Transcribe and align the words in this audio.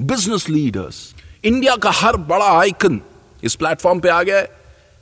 business 0.00 0.48
leaders 0.48 1.14
India 1.44 1.76
का 1.76 1.90
हर 1.90 2.16
बड़ा 2.16 2.46
आइकन 2.58 3.00
इस 3.44 3.54
प्लेटफॉर्म 3.54 4.00
पे 4.00 4.08
आ 4.08 4.22
गया 4.22 4.38
है 4.38 4.50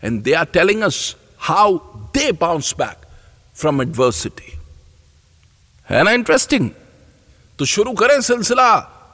and 0.04 0.22
they 0.22 0.32
are 0.32 0.44
telling 0.44 0.82
us 0.82 1.16
how 1.40 1.76
they 2.16 2.32
bounce 2.32 2.74
back 2.78 3.06
from 3.54 3.82
adversity 3.82 4.52
है 5.88 6.02
ना 6.02 6.10
इंटरेस्टिंग 6.10 6.70
तो 7.58 7.64
शुरू 7.64 7.92
करें 7.92 8.20
सिलसिला 8.20 8.70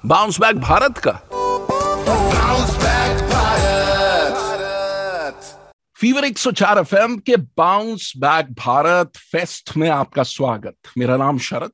बाउंस 0.07 0.41
बैक 0.41 0.57
भारत 0.61 0.99
का 0.99 1.21
Bounce 2.09 2.75
back 2.83 3.17
Bharat. 3.31 4.37
Fever 5.97 6.25
104 6.25 6.79
FM 6.79 7.17
के 7.19 7.37
बाउंस 7.37 8.13
बैक 8.17 8.53
भारत 8.53 9.17
फेस्ट 9.33 9.77
में 9.77 9.89
आपका 9.91 10.23
स्वागत। 10.23 10.77
मेरा 10.99 11.17
नाम 11.17 11.39
शरद। 11.39 11.73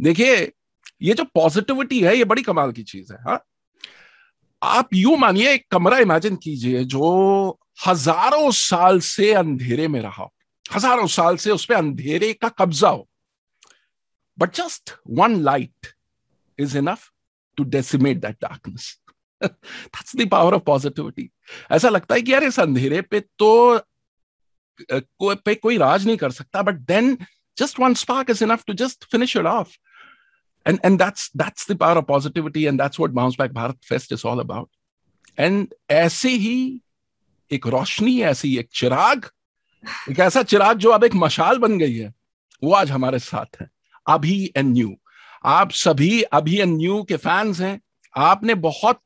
देखिए 0.00 0.52
ये 1.04 1.14
जो 1.14 1.24
पॉजिटिविटी 1.24 2.00
है, 2.00 2.16
ये 2.16 2.24
बड़ी 2.24 2.42
कमाल 2.42 2.72
की 2.72 2.82
चीज़ 2.82 3.12
है, 3.12 3.18
हा? 3.18 3.44
आप 4.62 4.94
यू 4.94 5.16
मानिए, 5.16 5.52
एक 5.52 5.66
कमरा 5.70 5.98
इमेजिन 5.98 6.36
कीजिए, 6.36 6.84
जो 6.84 7.58
हज़ारों 7.86 8.50
साल 8.50 9.00
से 9.00 9.32
अंधेरे 9.32 9.88
में 9.88 10.00
रहा 10.00 10.22
हो 10.22 10.32
हज़ारों 10.74 11.06
साल 11.06 11.36
से 11.36 11.50
उस 11.50 11.64
पर 11.64 11.74
अंधेरे 11.74 12.32
का 12.32 12.48
कब्जा 12.48 12.88
हो 12.88 13.08
but 14.38 14.54
just 14.54 14.90
one 15.10 15.40
light 15.40 15.86
is 16.58 16.78
enough 16.78 17.10
to 17.56 17.64
decimate 17.64 18.20
that 18.20 18.36
darkness 18.42 19.00
That's 19.44 20.12
the 20.16 20.26
power 20.26 20.52
of 20.54 20.64
positivity. 20.64 21.26
ऐसा 21.70 21.88
लगता 21.88 22.14
है 22.14 22.22
कि 22.22 22.32
यार 22.32 22.44
इस 22.44 22.60
अंधेरे 22.60 23.00
पे 23.02 23.20
तो 23.20 23.80
पे 25.34 25.54
कोई 25.54 25.78
राज 25.78 26.06
नहीं 26.06 26.16
कर 26.16 26.30
सकता 26.30 26.62
but 26.62 26.74
then 26.74 27.16
just 27.58 27.80
one 27.80 27.94
spark 27.94 28.30
is 28.30 28.44
enough 28.44 28.64
to 28.66 28.72
just 28.74 29.04
finish 29.04 29.36
it 29.36 29.46
off. 29.46 29.68
And 30.66 30.80
and 30.82 30.98
that's 30.98 31.28
that's 31.34 31.66
the 31.66 31.76
power 31.76 31.98
of 31.98 32.06
positivity, 32.06 32.66
and 32.66 32.80
that's 32.80 32.98
what 32.98 33.14
Bounce 33.14 33.36
Back 33.36 33.52
Bharat 33.52 33.84
Fest 33.84 34.12
is 34.12 34.24
all 34.24 34.40
about. 34.40 34.68
And 35.38 35.74
ऐसे 35.90 36.30
ही 36.30 36.80
एक 37.50 37.66
रोशनी, 37.66 38.20
ऐसी 38.22 38.56
एक 38.58 38.68
चिराग, 38.74 39.28
एक 40.10 40.20
ऐसा 40.20 40.42
चिराग 40.42 40.78
जो 40.78 40.90
अब 40.90 41.04
एक 41.04 41.14
मशाल 41.14 41.58
बन 41.58 41.78
गई 41.78 41.94
है, 41.94 42.12
वो 42.62 42.72
आज 42.72 42.90
हमारे 42.90 43.18
साथ 43.18 43.60
है। 43.60 43.68
अभी 44.06 44.52
एंड 44.56 44.72
न्यू 44.72 44.94
आप 45.44 45.70
सभी 45.70 46.22
अभी 46.22 46.58
एंड 46.58 46.76
न्यू 46.76 47.02
के 47.02 47.16
फैंस 47.16 47.60
हैं। 47.60 47.80
आपने 48.14 48.54
बहुत 48.54 49.00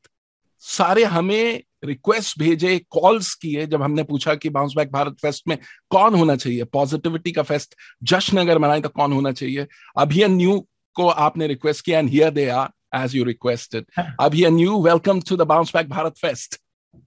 सारे 0.59 1.05
हमें 1.05 1.63
रिक्वेस्ट 1.85 2.39
भेजे 2.39 2.79
कॉल्स 2.91 3.35
किए, 3.35 3.67
जब 3.67 3.83
हमने 3.83 4.03
पूछा 4.03 4.35
कि 4.35 4.49
बाउंस 4.49 4.73
बैक 4.77 4.91
भारत 4.93 5.17
फेस्ट 5.23 5.49
में 5.49 5.59
कौन 5.91 6.15
होना 6.15 6.37
चाहिए? 6.37 6.65
पॉजिटिविटी 6.65 7.33
का 7.33 7.43
फेस्ट 7.43 7.75
जश्न 8.03 8.39
अगर 8.39 8.59
मनाए 8.59 8.81
तो 8.81 8.89
कौन 8.89 9.13
होना 9.13 9.33
चाहिए? 9.33 9.67
अभी 9.97 10.25
न्यू 10.25 10.67
को 10.99 11.09
आपने 11.27 11.47
रिक्वेस्ट 11.47 11.85
किया 11.85 11.99
and 11.99 12.09
here 12.11 12.31
they 12.33 12.49
are 12.61 13.03
as 13.03 13.17
you 13.17 13.25
requested 13.25 13.85
अभी 14.21 14.45
and 14.45 14.57
new 14.57 14.81
welcome 14.83 15.21
to 15.29 15.37
the 15.37 15.43
bounce 15.53 15.73
back 15.75 15.89
Bharat 15.91 16.19
fest 16.21 16.61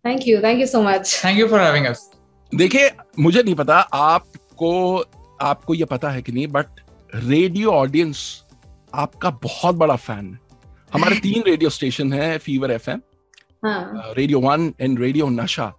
Thank 0.06 0.26
you. 0.28 0.36
Thank 0.42 0.62
you 0.62 0.68
so 0.68 0.80
much. 0.84 1.10
Thank 1.18 1.40
you 1.40 1.48
for 1.50 1.58
having 1.60 1.88
us. 1.88 2.00
देखिए 2.52 2.90
मुझे 3.20 3.42
नहीं 3.44 3.56
पता 3.56 3.76
आपको 3.96 4.70
आपको 5.40 5.74
ये 5.74 5.86
पता 5.92 6.10
है 6.12 6.22
कि 6.22 6.32
नहीं 6.32 6.48
बट 6.50 6.80
रेडियो 7.16 7.72
ऑडियंस 7.74 8.22
आपका 8.94 9.30
बहुत 9.44 9.76
बड़ा 9.76 9.96
फ़ैन 9.98 10.34
है 10.34 10.40
हमारे 10.94 11.16
तीन 11.26 11.44
रेडियो 11.48 11.70
स्टेशन 11.70 12.14
है 12.14 12.38
फीवर 12.40 12.72
एफ़ 12.72 12.90
एम 12.90 13.02
हाँ 13.66 14.14
radio 14.18 14.40
one 14.40 14.74
and 14.82 15.00
radio 15.00 15.30
Nasha 15.32 15.72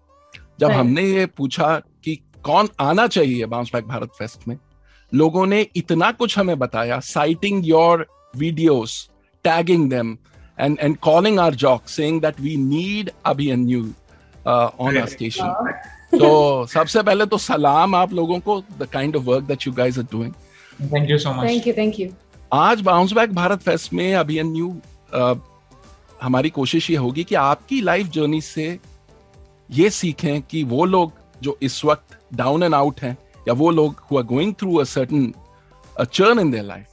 जब 0.60 0.66
Right. 0.66 0.78
हमने 0.78 1.02
ये 1.04 1.26
पूछा 1.38 1.78
कि 2.04 2.14
कौन 2.44 2.68
आना 2.80 3.06
चाहिए 3.08 3.46
बाउंस 3.46 3.70
बैक 3.72 3.84
भारत 3.86 4.10
फेस्ट 4.18 4.48
में 4.48 4.56
लोगों 5.14 5.46
ने 5.46 5.66
इतना 5.76 6.10
कुछ 6.12 6.38
हमें 6.38 6.58
बताया 6.58 6.98
citing 7.00 7.66
your 7.66 8.06
videos 8.36 9.08
tagging 9.44 9.88
them 9.90 10.16
and 10.60 10.78
and 10.80 10.96
calling 10.98 11.38
our 11.40 11.54
jock 11.54 11.88
saying 11.88 12.20
that 12.22 12.40
we 12.40 12.56
need 12.58 13.10
अभी 13.26 13.50
an 13.50 13.64
new 13.64 13.82
on 14.46 14.96
our 14.96 15.06
station 15.08 16.18
तो 16.18 16.66
सबसे 16.66 17.02
पहले 17.02 17.26
तो 17.26 17.38
सलाम 17.40 17.94
आप 17.94 18.12
लोगों 18.12 18.38
को 18.40 18.62
the 18.78 18.88
kind 18.92 19.16
of 19.16 19.24
work 19.24 19.44
that 19.44 19.66
you 19.66 19.72
guys 19.72 19.98
are 19.98 20.04
doing 20.12 20.32
Thank 20.82 21.10
you 21.10 21.18
so 21.18 21.32
much. 21.32 21.46
Thank 21.46 21.66
you. 21.66 21.74
Thank 21.74 21.98
you. 22.00 22.10
आज 22.52 22.80
बाउंस 22.80 23.12
बैक 23.12 23.32
भारत 23.34 23.62
फेस्ट 23.62 23.92
में 23.92 24.14
अभी 24.14 24.38
एन 24.38 24.52
न्यू 24.52 24.74
हमारी 26.22 26.50
कोशिश 26.50 26.90
ये 26.90 26.96
होगी 26.96 27.24
कि 27.24 27.34
आपकी 27.34 27.80
लाइफ 27.80 28.06
जर्नी 28.06 28.40
से 28.40 28.78
ये 29.70 29.90
सीखें 29.90 30.42
कि 30.42 30.62
वो 30.64 30.84
लोग 30.84 31.12
जो 31.42 31.56
इस 31.62 31.84
वक्त 31.84 32.18
डाउन 32.34 32.62
एंड 32.62 32.74
आउट 32.74 33.00
हैं 33.00 33.16
या 33.47 33.53
वो 33.63 33.71
लोग 33.71 34.03
who 34.11 34.17
are 34.17 34.23
going 34.35 34.53
through 34.59 34.75
a 34.75 34.83
certain 34.95 35.33
churn 36.13 36.39
in 36.39 36.51
their 36.51 36.63
life 36.63 36.85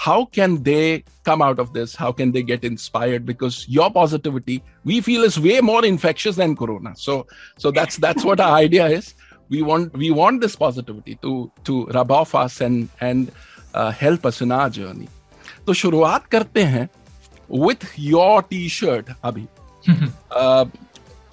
how 0.00 0.24
can 0.24 0.62
they 0.62 1.04
come 1.24 1.42
out 1.42 1.58
of 1.58 1.72
this 1.72 1.94
how 1.94 2.10
can 2.10 2.32
they 2.32 2.42
get 2.42 2.62
inspired 2.64 3.26
because 3.26 3.68
your 3.68 3.90
positivity 3.90 4.62
we 4.84 5.00
feel 5.00 5.24
is 5.24 5.38
way 5.38 5.60
more 5.60 5.84
infectious 5.84 6.36
than 6.36 6.54
corona 6.56 6.92
so 6.96 7.26
so 7.58 7.70
that's 7.70 7.98
that's 8.04 8.24
what 8.24 8.40
our 8.40 8.56
idea 8.56 8.86
is 8.86 9.14
we 9.50 9.60
want 9.62 9.92
we 10.04 10.10
want 10.10 10.40
this 10.40 10.56
positivity 10.56 11.16
to 11.16 11.50
to 11.64 11.86
rub 11.98 12.10
off 12.10 12.34
us 12.34 12.60
and 12.60 12.88
and 13.00 13.32
uh, 13.74 13.90
help 13.90 14.24
us 14.24 14.40
in 14.40 14.52
our 14.52 14.70
journey 14.70 15.08
तो 15.66 15.74
शुरुआत 15.74 16.26
करते 16.26 16.62
हैं 16.74 16.88
with 17.66 17.84
your 17.98 18.42
t-shirt 18.42 19.10
अभी 19.24 19.46
uh, 19.88 20.66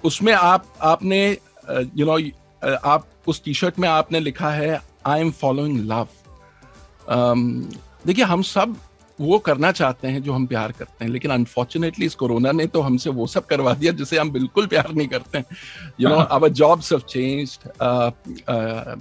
उसमें 0.04 0.32
आप 0.32 0.66
आपने 0.82 1.20
you 1.70 2.06
know 2.06 2.18
आप 2.90 3.06
उस 3.27 3.43
टी 3.43 3.53
शर्ट 3.53 3.79
में 3.79 3.89
आपने 3.89 4.19
लिखा 4.19 4.49
है 4.49 4.81
आई 5.05 5.21
एम 5.21 5.31
फॉलोइंग 5.31 5.79
लव 5.91 6.07
देखिए 8.07 8.25
हम 8.25 8.41
सब 8.41 8.75
वो 9.19 9.37
करना 9.39 9.71
चाहते 9.71 10.07
हैं 10.07 10.21
जो 10.23 10.33
हम 10.33 10.45
प्यार 10.47 10.71
करते 10.71 11.05
हैं 11.05 11.11
लेकिन 11.11 11.31
अनफॉर्चुनेटली 11.31 12.05
इस 12.05 12.15
कोरोना 12.15 12.51
ने 12.51 12.65
तो 12.67 12.81
हमसे 12.81 13.09
वो 13.09 13.27
सब 13.27 13.45
करवा 13.45 13.73
दिया 13.73 13.91
जिसे 13.91 14.17
हम 14.17 14.31
बिल्कुल 14.31 14.67
प्यार 14.67 14.91
नहीं 14.93 15.07
करते 15.07 15.37
हैं। 15.37 15.45
You 15.99 16.09
know 16.09 16.15
our 16.15 16.49
jobs 16.49 16.91
have 16.91 17.01
changed 17.09 17.67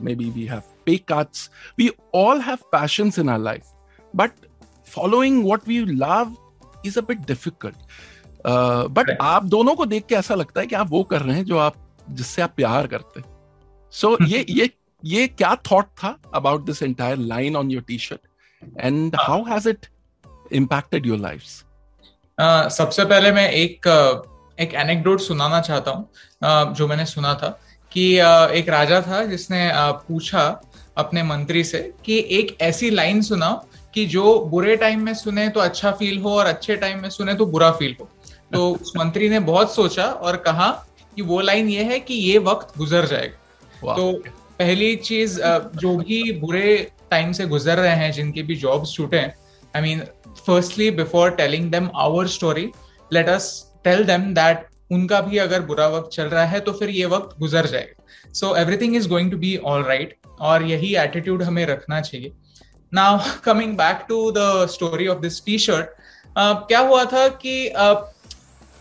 maybe 0.15 0.31
we 0.31 0.45
have 0.45 0.63
pay 0.87 0.97
cuts 1.09 1.51
we 1.79 1.91
all 2.15 2.41
have 2.41 2.57
passions 2.73 3.19
in 3.19 3.29
our 3.29 3.45
life 3.45 3.63
but 4.17 4.31
following 4.89 5.45
what 5.45 5.69
we 5.69 5.79
love 5.79 6.37
is 6.87 6.99
a 6.99 7.03
bit 7.03 7.27
difficult 7.27 7.77
but 8.91 9.17
आप 9.21 9.45
दोनों 9.45 9.75
को 9.75 9.87
देख 9.87 10.07
के 10.07 10.15
ऐसा 10.15 10.35
लगता 10.35 10.61
है 10.61 10.67
कि 10.67 10.75
आप 10.75 10.91
वो 10.91 11.03
कर 11.03 11.23
रहे 11.23 11.37
हैं 11.37 11.45
जो 11.45 11.59
आप 11.59 11.75
जिससे 12.11 12.43
आप 12.43 12.53
प्यार 12.57 12.87
करते 12.87 13.21
हैं। 13.21 13.32
सो 13.93 14.17
ये 14.25 14.47
ये 14.51 14.71
ये 15.05 15.29
क्या 15.29 15.55
थॉट 15.55 15.85
था 15.85 16.19
about 16.35 16.65
this 16.65 16.83
entire 16.83 17.17
line 17.17 17.57
on 17.57 17.71
your 17.71 17.83
T 17.83 17.99
shirt 17.99 18.21
and 18.81 19.17
how 19.17 19.45
has 19.45 19.69
it 19.69 19.87
your 20.55 21.19
lives? 21.19 21.65
Uh, 22.41 22.69
सबसे 22.69 23.05
पहले 23.05 23.33
मैं 23.33 23.51
एक 23.51 23.89
uh, 23.89 24.61
एक 24.61 24.75
एनेक्डोट 24.75 25.21
सुनाना 25.21 25.61
चाहता 25.61 25.91
हूँ 25.91 26.09
uh, 26.45 26.75
जो 26.75 26.89
मैंने 26.89 27.07
सुना 27.07 27.35
था 27.35 27.61
कि 27.93 28.21
uh, 28.21 28.51
एक 28.51 28.69
राजा 28.69 29.01
था 29.01 29.25
जिसने 29.25 29.71
पूछा 29.75 30.61
अपने 30.97 31.23
मंत्री 31.23 31.65
से 31.65 31.95
कि 32.05 32.27
एक 32.31 32.57
ऐसी 32.61 32.91
लाइन 32.91 33.23
सुनाओ 33.23 33.67
कि 33.95 34.07
जो 34.07 34.39
बुरे 34.39 34.77
टाइम 34.77 35.03
में 35.03 35.15
सुने 35.15 35.49
तो 35.49 35.61
अच्छा 35.61 35.91
फील 35.91 36.19
हो 36.19 36.39
और 36.39 36.47
अच्छे 36.47 36.77
टाइम 36.77 37.03
में 37.03 37.11
सुने 37.11 37.35
तो 37.35 37.47
बुरा 37.47 37.71
फील 37.71 37.97
हो। 38.01 38.09
तो 38.53 38.75
उस 38.83 38.93
मंत्री 38.97 39.29
ने 39.29 39.41
बहुत 39.41 39.75
सोचा 39.75 40.07
और 40.07 40.37
कहा 40.37 40.87
कि 41.17 41.23
वो 41.23 41.41
लाइन 41.41 41.69
ये 41.69 41.85
है 41.85 42.01
कि 42.01 42.15
ये 42.15 42.39
वक्त 42.39 42.79
गुजर 42.79 43.07
जाएगा. 43.07 43.42
तो 43.85 44.13
पहली 44.59 44.95
चीज़ 44.99 45.41
जो 45.77 45.97
भी 45.99 46.21
बुरे 46.41 46.75
टाइम 47.11 47.33
से 47.33 47.47
गुजर 47.47 47.79
रहे 47.79 47.95
हैं, 47.97 48.11
जिनके 48.13 48.43
भी 48.43 48.55
जॉब्स 48.57 48.93
छूटे 48.95 49.17
हैं 49.17 49.35
I 49.75 49.83
mean 49.83 50.01
firstly 50.47 50.91
before 50.91 51.31
telling 51.37 51.71
them 51.73 51.89
our 51.97 52.27
story 52.29 52.71
let 53.11 53.29
us 53.29 53.49
tell 53.85 54.05
them 54.05 54.33
that 54.35 54.67
उनका 54.93 55.21
भी 55.21 55.39
अगर 55.39 55.61
बुरा 55.63 55.87
वक्त 55.89 56.11
चल 56.13 56.25
रहा 56.27 56.45
है 56.47 56.61
तो 56.61 56.73
फिर 56.73 56.91
ये 56.91 57.05
वक्त 57.07 57.39
गुजर 57.39 57.67
जाएगा। 57.67 58.33
So 58.33 58.55
everything 58.57 58.97
is 58.97 59.09
going 59.09 59.31
to 59.31 59.37
be 59.39 59.57
all 59.65 59.83
right 59.85 60.17
और 60.41 60.63
यही 60.65 60.95
एटीट्यूड 60.99 61.43
हमें 61.43 61.65
रखना 61.67 62.01
चाहिए। 62.01 62.33
Now 62.93 63.19
coming 63.45 63.77
back 63.77 64.05
to 64.09 64.31
the 64.31 64.67
story 64.71 65.07
of 65.09 65.19
this 65.19 65.45
T 65.45 65.59
shirt 65.59 65.87
क्या 66.39 66.79
हुआ 66.81 67.05
था 67.05 67.27
कि 67.29 67.55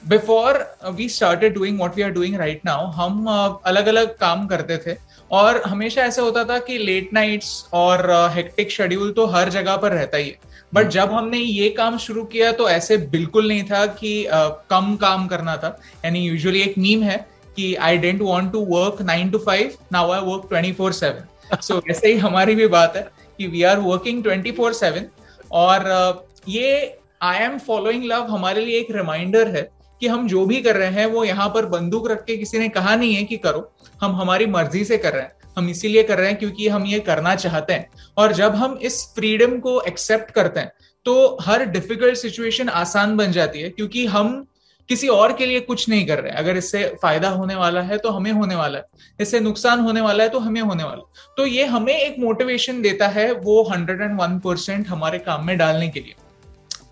before 0.04 0.58
we 0.96 1.08
started 1.10 1.54
doing 1.54 1.78
what 1.78 1.96
we 1.96 2.02
are 2.02 2.10
doing 2.12 2.36
right 2.36 2.62
now 2.66 2.86
हम 2.92 3.26
अलग 3.66 3.88
अलग 3.88 4.16
काम 4.18 4.46
करते 4.48 4.78
थे 4.78 4.96
और 5.32 5.62
हमेशा 5.62 6.02
ऐसा 6.02 6.22
होता 6.22 6.44
था 6.44 6.58
कि 6.60 6.78
लेट 6.78 7.14
नाइट्स 7.14 7.50
और 7.74 8.10
हेक्टिक 8.36 8.72
शेड्यूल 8.72 9.12
तो 9.12 9.26
हर 9.26 9.50
जगह 9.50 9.76
पर 9.78 9.92
रहता 9.92 10.18
ही 10.18 10.30
है। 10.30 10.50
बट 10.74 10.88
जब 10.88 11.12
हमने 11.14 11.38
ये 11.38 11.70
काम 11.70 11.98
शुरू 11.98 12.24
किया 12.26 12.52
तो 12.52 12.70
ऐसे 12.70 12.98
बिल्कुल 12.98 13.48
नहीं 13.48 13.64
था 13.64 13.86
कि 13.86 14.14
uh, 14.26 14.50
कम 14.70 14.96
काम 14.96 15.28
करना 15.28 15.56
था। 15.58 15.78
यानी 16.06 16.20
यूजुअली 16.20 16.62
एक 16.62 16.78
नीम 16.78 17.04
है 17.04 17.18
कि 17.56 17.74
I 17.76 17.98
don't 17.98 18.22
want 18.22 18.52
to 18.52 18.60
work 18.66 19.02
nine 19.02 19.32
to 19.32 19.38
five 19.38 19.74
now 19.92 20.12
I 20.12 20.22
work 20.22 20.46
twenty 20.50 20.72
four 20.74 20.94
seven 20.94 21.58
so 21.62 21.82
ऐसे 21.90 22.08
ही 22.08 22.18
हमारी 22.18 22.56
भी 22.56 22.68
बात 22.68 22.96
है 22.96 23.08
कि 23.38 23.48
we 23.48 23.64
are 23.64 23.80
working 23.80 24.24
twenty 24.24 24.52
four 24.52 24.74
seven 24.74 25.06
और 25.52 25.90
uh, 25.92 26.50
ये 26.50 26.98
आई 27.22 27.44
एम 27.44 27.58
फॉलोइंग 27.58 28.04
लव 28.04 28.28
हमारे 28.32 28.66
लिए 28.66 28.80
एक 28.80 28.92
रिमाइंडर 28.92 29.56
है 29.56 29.70
कि 30.02 30.08
हम 30.08 30.28
जो 30.28 30.46
भी 30.46 30.62
कर 30.62 30.76
रहे 30.76 30.90
हैं, 30.92 31.06
वो 31.06 31.24
यहाँ 31.24 31.48
पर 31.50 31.66
बंदूक 31.68 32.10
रख 32.12 32.24
के 32.26 32.38
किसी 32.38 32.60
ने 32.60 32.70
कहा 32.70 32.96
नहीं 32.96 33.14
है 33.16 33.24
कि 33.24 33.38
करो। 33.40 33.72
हम 34.02 34.16
हमारी 34.16 34.46
मर्ज़ी 34.48 34.84
से 34.86 34.98
कर 34.98 35.14
रहे 35.14 35.22
हैं। 35.22 35.32
हम 35.58 35.70
इसीलिए 35.70 36.04
कर 36.04 36.18
रहे 36.18 36.28
हैं 36.28 36.38
क्योंकि 36.38 36.68
हम 36.68 36.86
ये 36.86 37.00
करना 37.02 37.36
चाहते 37.38 37.74
हैं। 37.74 37.90
और 38.18 38.34
जब 38.34 38.56
हम 38.56 38.78
इस 38.84 39.04
फ्रीडम 39.16 39.58
को 39.60 39.80
एक्सेप्ट 39.84 40.32
करते 40.32 40.60
हैं 40.60 40.72
तो 41.06 41.38
हर 41.42 41.66
डिफ़िकल्ट 41.66 42.18
सिचुएशन 42.18 42.70
आसान 42.70 43.16
बन 43.18 43.32
जाती 43.32 43.62
है 43.62 43.70
क्योंकि 43.70 44.06
हम 44.08 44.46
किसी 44.90 45.08
और 45.08 45.34
के 45.34 45.46
लिए 45.46 45.60
कुछ 45.60 45.88
नहीं 45.90 46.06
कर 46.08 46.20
रहे। 46.20 46.32
अगर 46.34 46.58
इससे 46.58 46.84
फ़ायदा 47.02 47.30
होने 47.30 47.56
वाला 47.56 47.82
है 47.82 47.98
तो 47.98 48.10
हमें 48.10 48.32
होने 48.32 48.56
वाला 48.56 48.78
है। 48.78 48.86
इससे 49.20 49.40
नुकसान 49.40 49.80
होने 49.80 50.02
वाला 50.02 50.24
है 50.24 50.30
तो 50.30 50.40
हमें 50.40 50.62
होने 50.62 50.84
वाला 50.84 50.98
है। 50.98 51.36
तो 51.38 51.46
ये 51.46 51.66
हमें 51.66 51.94
एक 51.94 52.16
मोटिवेशन 52.20 52.82
देता 52.82 53.08
है 53.10 53.32
वो 53.34 53.62
हंड्रेड 53.64 54.02
एंड 54.02 54.20
वन 54.22 54.40
परसेंट 54.40 54.88
हमारे 54.88 55.20
काम 55.20 55.46
में 55.48 55.58
डालने 55.58 55.90
के 55.90 56.00
लिए। 56.00 56.16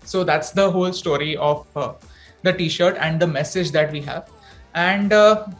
So 0.06 0.24
that's 0.24 0.54
the 0.56 0.60
whole 0.70 0.90
story 0.92 1.34
of 1.34 1.78
the 2.46 2.48
T 2.48 2.68
shirt 2.68 2.96
and 2.96 3.20
the 3.20 3.28
message 3.28 3.70
that 3.70 3.92
we 3.92 4.00
have 4.00 4.22
and 4.76 5.12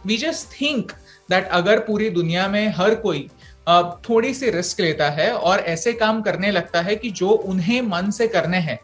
we 0.07 0.17
just 0.17 0.61
think 0.61 0.93
that 1.31 1.49
अगर 1.49 1.79
पूरी 1.79 2.11
दुनिया 2.11 2.49
में 2.49 2.67
हर 2.69 2.95
कोई 2.95 3.29
थोड़ी 4.09 4.33
सी 4.35 4.51
रिस्क 4.51 4.81
लेता 4.81 5.11
है 5.11 5.33
और 5.33 5.59
ऐसे 5.59 5.93
काम 5.93 6.23
करने 6.23 6.51
लगता 6.51 6.81
है 6.81 6.97
कि 6.97 7.11
जो 7.11 7.29
उन्हें 7.29 7.81
मन 7.83 8.11
से 8.11 8.29
करने 8.29 8.59
हैं 8.59 8.79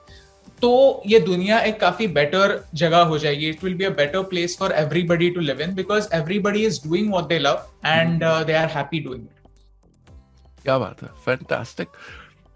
तो 0.63 1.03
ये 1.07 1.19
दुनिया 1.21 1.59
एक 1.61 1.81
काफ़ी 1.81 2.07
बेटर 2.09 2.61
जगह 2.75 2.99
हो 2.99 3.19
जाएगी। 3.19 3.49
It 3.49 3.65
will 3.65 3.75
be 3.75 3.85
a 3.85 3.91
better 3.91 4.23
place 4.23 4.57
for 4.59 4.73
everybody 4.73 5.31
to 5.31 5.41
live 5.41 5.61
in 5.61 5.75
because 5.75 6.09
everybody 6.15 6.65
is 6.67 6.81
doing 6.89 7.11
what 7.11 7.25
they 7.25 7.39
love 7.39 7.67
and 7.87 8.25
they 8.25 8.53
are 8.53 8.69
happy 8.69 9.01
doing 9.01 9.23
it 9.23 10.63
क्या 10.63 10.79
बात 10.79 11.03
है? 11.03 11.09
फैंटास्टिक 11.25 11.89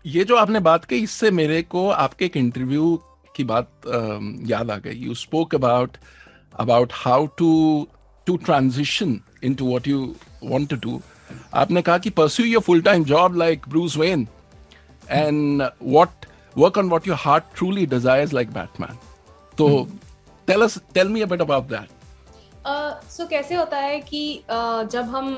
ये 0.04 0.24
जो 0.24 0.36
आपने 0.36 0.60
बात 0.60 0.84
की 0.84 0.96
इससे 0.96 1.30
मेरे 1.30 1.62
को 1.62 1.88
आपके 1.90 2.24
एक 2.24 2.36
इंटरव्यू 2.36 3.02
की 3.36 3.44
बात 3.44 3.70
याद 4.50 4.70
आ 4.70 4.76
गई। 4.76 4.94
You 4.96 5.14
spoke 5.14 5.54
about 5.54 5.96
about 6.60 6.92
how 6.94 7.26
to 7.38 7.52
to 8.26 8.36
transition 8.46 9.20
into 9.54 9.66
what 9.66 9.88
you 9.88 10.14
want 10.44 10.74
to 10.82 11.00
आपने 11.54 11.82
कहा 11.82 11.98
कि 11.98 12.10
pursue 12.10 12.46
your 12.46 12.62
full 12.62 12.82
time 12.82 13.04
job 13.04 13.36
like 13.38 13.68
Bruce 13.68 13.96
Wayne 13.98 14.26
and 15.10 15.62
what 15.82 16.26
work 16.56 16.78
on 16.78 16.88
what 16.88 17.08
your 17.08 17.16
heart 17.20 17.44
truly 17.56 17.86
desire 17.86 18.32
like 18.32 18.50
Batman 18.52 18.98
तो 19.58 19.86
tell 20.48 20.62
us 20.62 20.78
tell 20.94 21.08
me 21.08 21.20
about 21.20 21.40
about 21.40 21.64
that 21.70 21.98
so 23.10 23.26
कैसे 23.26 23.54
होता 23.54 23.76
है 23.78 24.00
कि 24.00 24.22
जब 24.50 25.04
हम 25.14 25.28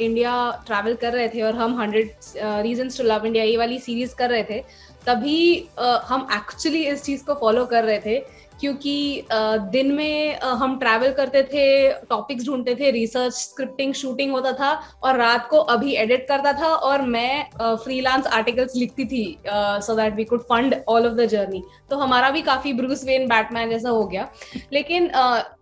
इंडिया 0.00 0.32
ट्रैवल 0.66 0.94
कर 0.94 1.12
रहे 1.12 1.28
थे 1.28 1.42
और 1.42 1.56
हम 1.56 1.80
hundred 1.80 2.12
reason 2.36 2.88
to 2.88 3.04
love 3.04 3.26
India 3.26 3.44
ये 3.44 3.56
वाली 3.56 3.78
सीरीज़ 3.78 4.14
कर 4.14 4.30
रहे 4.30 4.42
थे 4.50 4.62
तभी 5.06 5.68
हम 5.78 6.26
एक्चुअली 6.34 6.84
इस 6.86 7.02
चीज़ 7.04 7.24
को 7.24 7.34
फॉलो 7.34 7.64
कर 7.66 7.84
रहे 7.84 7.98
थे, 8.00 8.18
क्योंकि 8.60 9.26
दिन 9.72 9.92
में 9.94 10.40
हम 10.40 10.78
ट्रैवल 10.78 11.12
करते 11.12 11.42
थे 11.42 11.66
टॉपिक्स 12.08 12.46
ढूंढते 12.46 12.74
थे 12.74 12.90
रिसर्च 12.90 13.32
स्क्रिप्टिंग 13.34 13.94
शूटिंग 13.94 14.32
होता 14.32 14.52
था, 14.52 14.72
और 15.02 15.16
रात 15.16 15.46
को 15.50 15.58
अभी 15.74 15.94
एडिट 15.96 16.26
करता 16.28 16.52
था, 16.52 16.66
और 16.66 17.02
मैं 17.04 17.76
फ्रीलांस 17.76 18.26
आर्टिकल्स 18.28 18.76
लिखती 18.76 19.04
थी 19.06 19.24
so 19.46 19.94
that 19.96 20.14
we 20.14 20.24
could 20.24 20.42
fund 20.42 20.74
all 20.88 21.06
of 21.06 21.14
the 21.14 21.26
journey 21.28 21.62
तो 21.90 21.96
हमारा 21.96 22.30
भी 22.30 22.42
काफ़ी 22.42 22.72
ब्रूस 22.72 23.04
वेन 23.04 23.26
बैटमैन 23.28 23.70
जैसा 23.70 23.90
हो 23.90 24.04
गया। 24.04 24.28
लेकिन 24.72 25.10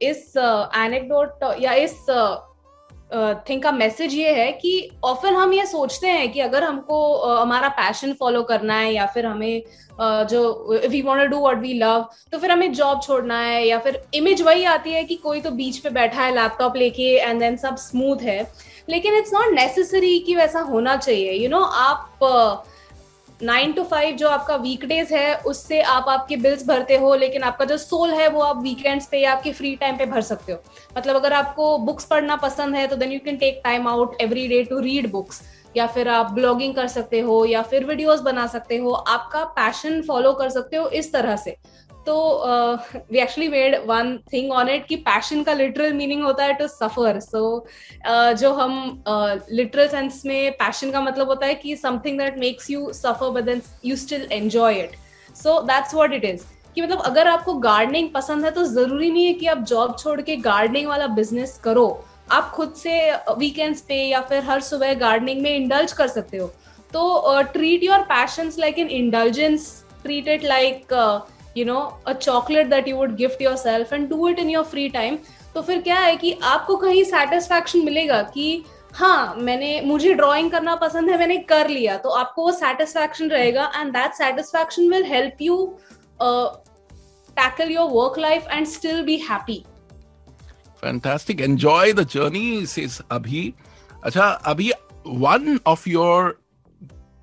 इस 0.02 0.32
एनेक्डोट 0.76 1.44
या 1.62 1.72
इस 1.76 2.04
थिंक 3.48 3.62
का 3.62 3.72
मैसेज 3.72 4.14
ये 4.14 4.32
है 4.34 4.50
कि 4.52 4.90
ऑफन 5.04 5.34
हम 5.34 5.52
ये 5.52 5.66
सोचते 5.66 6.08
हैं 6.08 6.30
कि 6.32 6.40
अगर 6.40 6.64
हमको 6.64 7.16
हमारा 7.36 7.68
पैशन 7.68 8.12
फॉलो 8.12 8.42
करना 8.42 8.74
है 8.74 8.92
या 8.94 9.06
फिर 9.06 9.26
हमें 9.26 9.62
जो 10.00 10.40
we 10.88 11.02
want 11.02 11.30
do 11.30 11.40
what 11.40 11.58
we 11.58 11.72
love 11.72 12.08
तो 12.32 12.38
फिर 12.38 12.50
हमें 12.50 12.72
जॉब 12.72 13.00
छोड़ना 13.02 13.40
है 13.40 13.66
या 13.66 13.78
फिर 13.78 14.02
इमेज 14.14 14.42
वही 14.42 14.64
आती 14.64 14.90
है 14.90 15.04
कि 15.04 15.14
कोई 15.14 15.40
तो 15.40 15.50
बीच 15.50 15.78
पे 15.78 15.90
बैठा 15.90 16.22
है 16.22 16.34
लैपटॉप 16.34 16.76
लेके 16.76 17.14
एंड 17.16 17.40
देन 17.40 17.56
सब 17.56 17.76
स्मूथ 17.76 18.22
है। 18.22 18.40
लेकिन 18.88 19.14
इट्स 19.14 19.32
नॉट 19.34 19.54
नेसेसरी 19.54 20.18
कि 20.18 20.34
वैसा 20.34 20.60
होना 20.60 20.96
चाहिए। 20.96 21.32
यू 21.32 21.42
you 21.42 21.50
नो 21.50 21.58
know, 21.58 21.68
आप 21.72 22.20
नाइन 23.40 23.72
टू 23.72 23.82
फाइव 23.84 24.16
जो 24.16 24.28
आपका 24.28 24.54
वीकडेज 24.56 25.12
है, 25.12 25.34
उससे 25.36 25.80
आप 25.82 26.08
आपके 26.08 26.36
बिल्स 26.36 26.66
भरते 26.66 26.96
हो, 26.96 27.14
लेकिन 27.14 27.42
आपका 27.42 27.64
जो 27.64 27.76
सोल 27.76 28.10
है, 28.10 28.28
वो 28.28 28.40
आप 28.42 28.62
वीकेंड्स 28.62 29.06
पे 29.06 29.18
या 29.18 29.32
आपके 29.32 29.52
फ्री 29.52 29.74
टाइम 29.76 29.96
पे 29.96 30.06
भर 30.06 30.20
सकते 30.22 30.52
हो। 30.52 30.58
मतलब 30.96 31.16
अगर 31.16 31.32
आपको 31.32 31.76
बुक्स 31.80 32.04
पढ़ना 32.04 32.36
पसंद 32.38 32.76
है 32.76 32.86
तो 32.86 32.96
then 32.96 33.12
you 33.12 33.20
can 33.24 33.36
take 33.36 33.60
time 33.64 33.88
out 33.88 34.16
every 34.20 34.46
day 34.48 34.62
to 34.64 34.78
read 34.80 35.10
books 35.12 35.42
या 35.76 35.86
फिर 35.86 36.08
आप 36.08 36.30
ब्लॉगिंग 36.32 36.74
कर 36.74 36.86
सकते 36.88 37.20
हो, 37.20 37.44
या 37.44 37.62
फिर 37.62 37.84
वीडियोस 37.84 38.20
बना 38.22 38.46
सकते 38.46 38.76
हो, 38.76 38.90
आपका 38.90 39.44
पैशन 39.56 40.00
फॉलो 40.02 40.32
कर 40.32 40.48
सकते 40.50 40.76
हो 40.76 40.88
इस 40.90 41.12
तरह 41.12 41.36
से। 41.36 41.56
तो 42.08 42.16
we 43.12 43.18
actually 43.20 43.48
made 43.48 43.76
one 43.86 44.16
thing 44.32 44.52
on 44.52 44.68
it 44.68 44.86
कि 44.88 44.96
पैशन 45.06 45.42
का 45.42 45.52
लिटरल 45.54 45.92
मीनिंग 45.94 46.22
होता 46.24 46.44
है 46.44 46.52
टू 46.58 46.66
सफ़र 46.68 47.20
सो 47.20 47.42
जो 48.38 48.52
हम 48.54 49.02
लिटरल 49.52 49.88
सेंस 49.88 50.22
में 50.26 50.52
पैशन 50.58 50.90
का 50.90 51.00
मतलब 51.02 51.28
होता 51.28 51.46
है 51.46 51.54
कि 51.56 51.76
something 51.78 52.18
that 52.18 52.38
makes 52.38 52.70
you 52.70 52.90
suffer 52.94 53.30
but 53.30 53.44
then 53.44 53.62
you 53.84 53.96
still 53.96 54.28
enjoy 54.32 54.80
it 54.80 54.96
so 55.36 55.60
that's 55.64 55.94
what 55.94 56.12
it 56.12 56.24
is 56.24 56.42
कि 56.74 56.82
मतलब 56.82 57.02
अगर 57.06 57.28
आपको 57.28 57.54
गार्डनिंग 57.60 58.08
पसंद 58.14 58.44
है 58.44 58.50
तो 58.50 58.64
ज़रूरी 58.66 59.10
नहीं 59.10 59.26
है 59.26 59.32
कि 59.34 59.46
आप 59.46 59.58
जॉब 59.68 59.96
छोड़ 59.98 60.20
के 60.20 60.36
गार्डनिंग 60.38 60.88
वाला 60.88 61.06
बिज़नेस 61.14 61.58
करो। 61.64 61.86
आप 62.32 62.50
खुद 62.54 62.72
से 62.76 63.00
वीकेंड्स 63.38 63.80
पे 63.88 63.94
या 63.96 64.20
फिर 64.30 64.42
हर 64.44 64.60
सुबह 64.62 64.94
गार्डनिंग 64.96 65.42
में 65.42 65.50
इंडल्ज 65.50 65.92
कर 65.92 66.08
सकते 66.08 66.36
हो। 66.36 66.46
तो 66.92 67.42
treat 67.52 67.84
your 67.84 68.02
passions 68.10 68.58
like 68.58 68.78
in 68.78 68.88
indulgence 68.98 69.72
treat 70.02 70.28
it 70.28 70.44
like 70.44 70.94
you 71.56 71.64
know 71.64 71.78
a 72.06 72.12
chocolate 72.12 72.66
that 72.70 72.88
you 72.88 72.96
would 72.96 73.14
gift 73.16 73.42
yourself 73.56 73.92
and 73.92 74.08
do 74.08 74.28
it 74.28 74.38
in 74.38 74.50
your 74.50 74.64
free 74.64 74.88
time 74.88 75.18
तो 75.54 75.62
फिर 75.62 75.80
क्या 75.82 75.98
है 76.00 76.16
कि 76.16 76.32
आपको 76.44 76.76
कहीं 76.76 77.04
सेटिस्फैक्शन 77.04 77.84
मिलेगा 77.84 78.22
कि 78.34 78.64
हाँ 78.94 79.34
मैंने 79.36 79.80
मुझे 79.84 80.12
ड्राइंग 80.14 80.50
करना 80.50 80.74
पसंद 80.76 81.10
है 81.10 81.18
मैंने 81.18 81.36
कर 81.48 81.68
लिया 81.68 81.96
तो 81.96 82.10
आपको 82.18 82.42
वो 82.42 82.52
सेटिस्फैक्शन 82.52 83.30
रहेगा 83.30 83.70
and 83.76 83.92
that 83.92 84.14
satisfaction 84.14 84.90
will 84.90 85.04
help 85.06 85.42
you 85.42 85.64
tackle 87.36 87.70
your 87.72 87.90
work 87.90 88.18
life 88.18 88.46
and 88.50 88.66
still 88.66 89.02
be 89.04 89.16
happy 89.30 89.64
Fantastic. 90.82 91.40
Enjoy 91.40 91.92
the 91.92 92.04
journey, 92.06 92.64
says 92.64 93.02
Abhi. 93.10 93.54
Acha, 94.02 94.40
Abhi, 94.42 94.70
one 95.04 95.60
of 95.66 95.86
your 95.86 96.38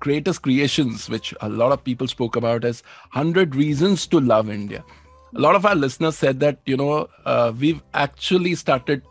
greatest 0.00 0.42
creations, 0.42 1.08
which 1.08 1.34
a 1.40 1.48
lot 1.48 1.72
of 1.72 1.82
people 1.82 2.06
spoke 2.06 2.36
about 2.36 2.64
as 2.64 2.82
100 3.12 3.54
Reasons 3.54 4.06
to 4.08 4.20
Love 4.20 4.50
India. 4.50 4.84
A 5.34 5.40
lot 5.40 5.54
of 5.54 5.66
our 5.66 5.74
listeners 5.74 6.16
said 6.16 6.40
that, 6.40 6.58
you 6.64 6.76
know, 6.76 7.08
uh, 7.24 7.52
we've 7.58 7.82
actually 7.94 8.54
started 8.54 9.02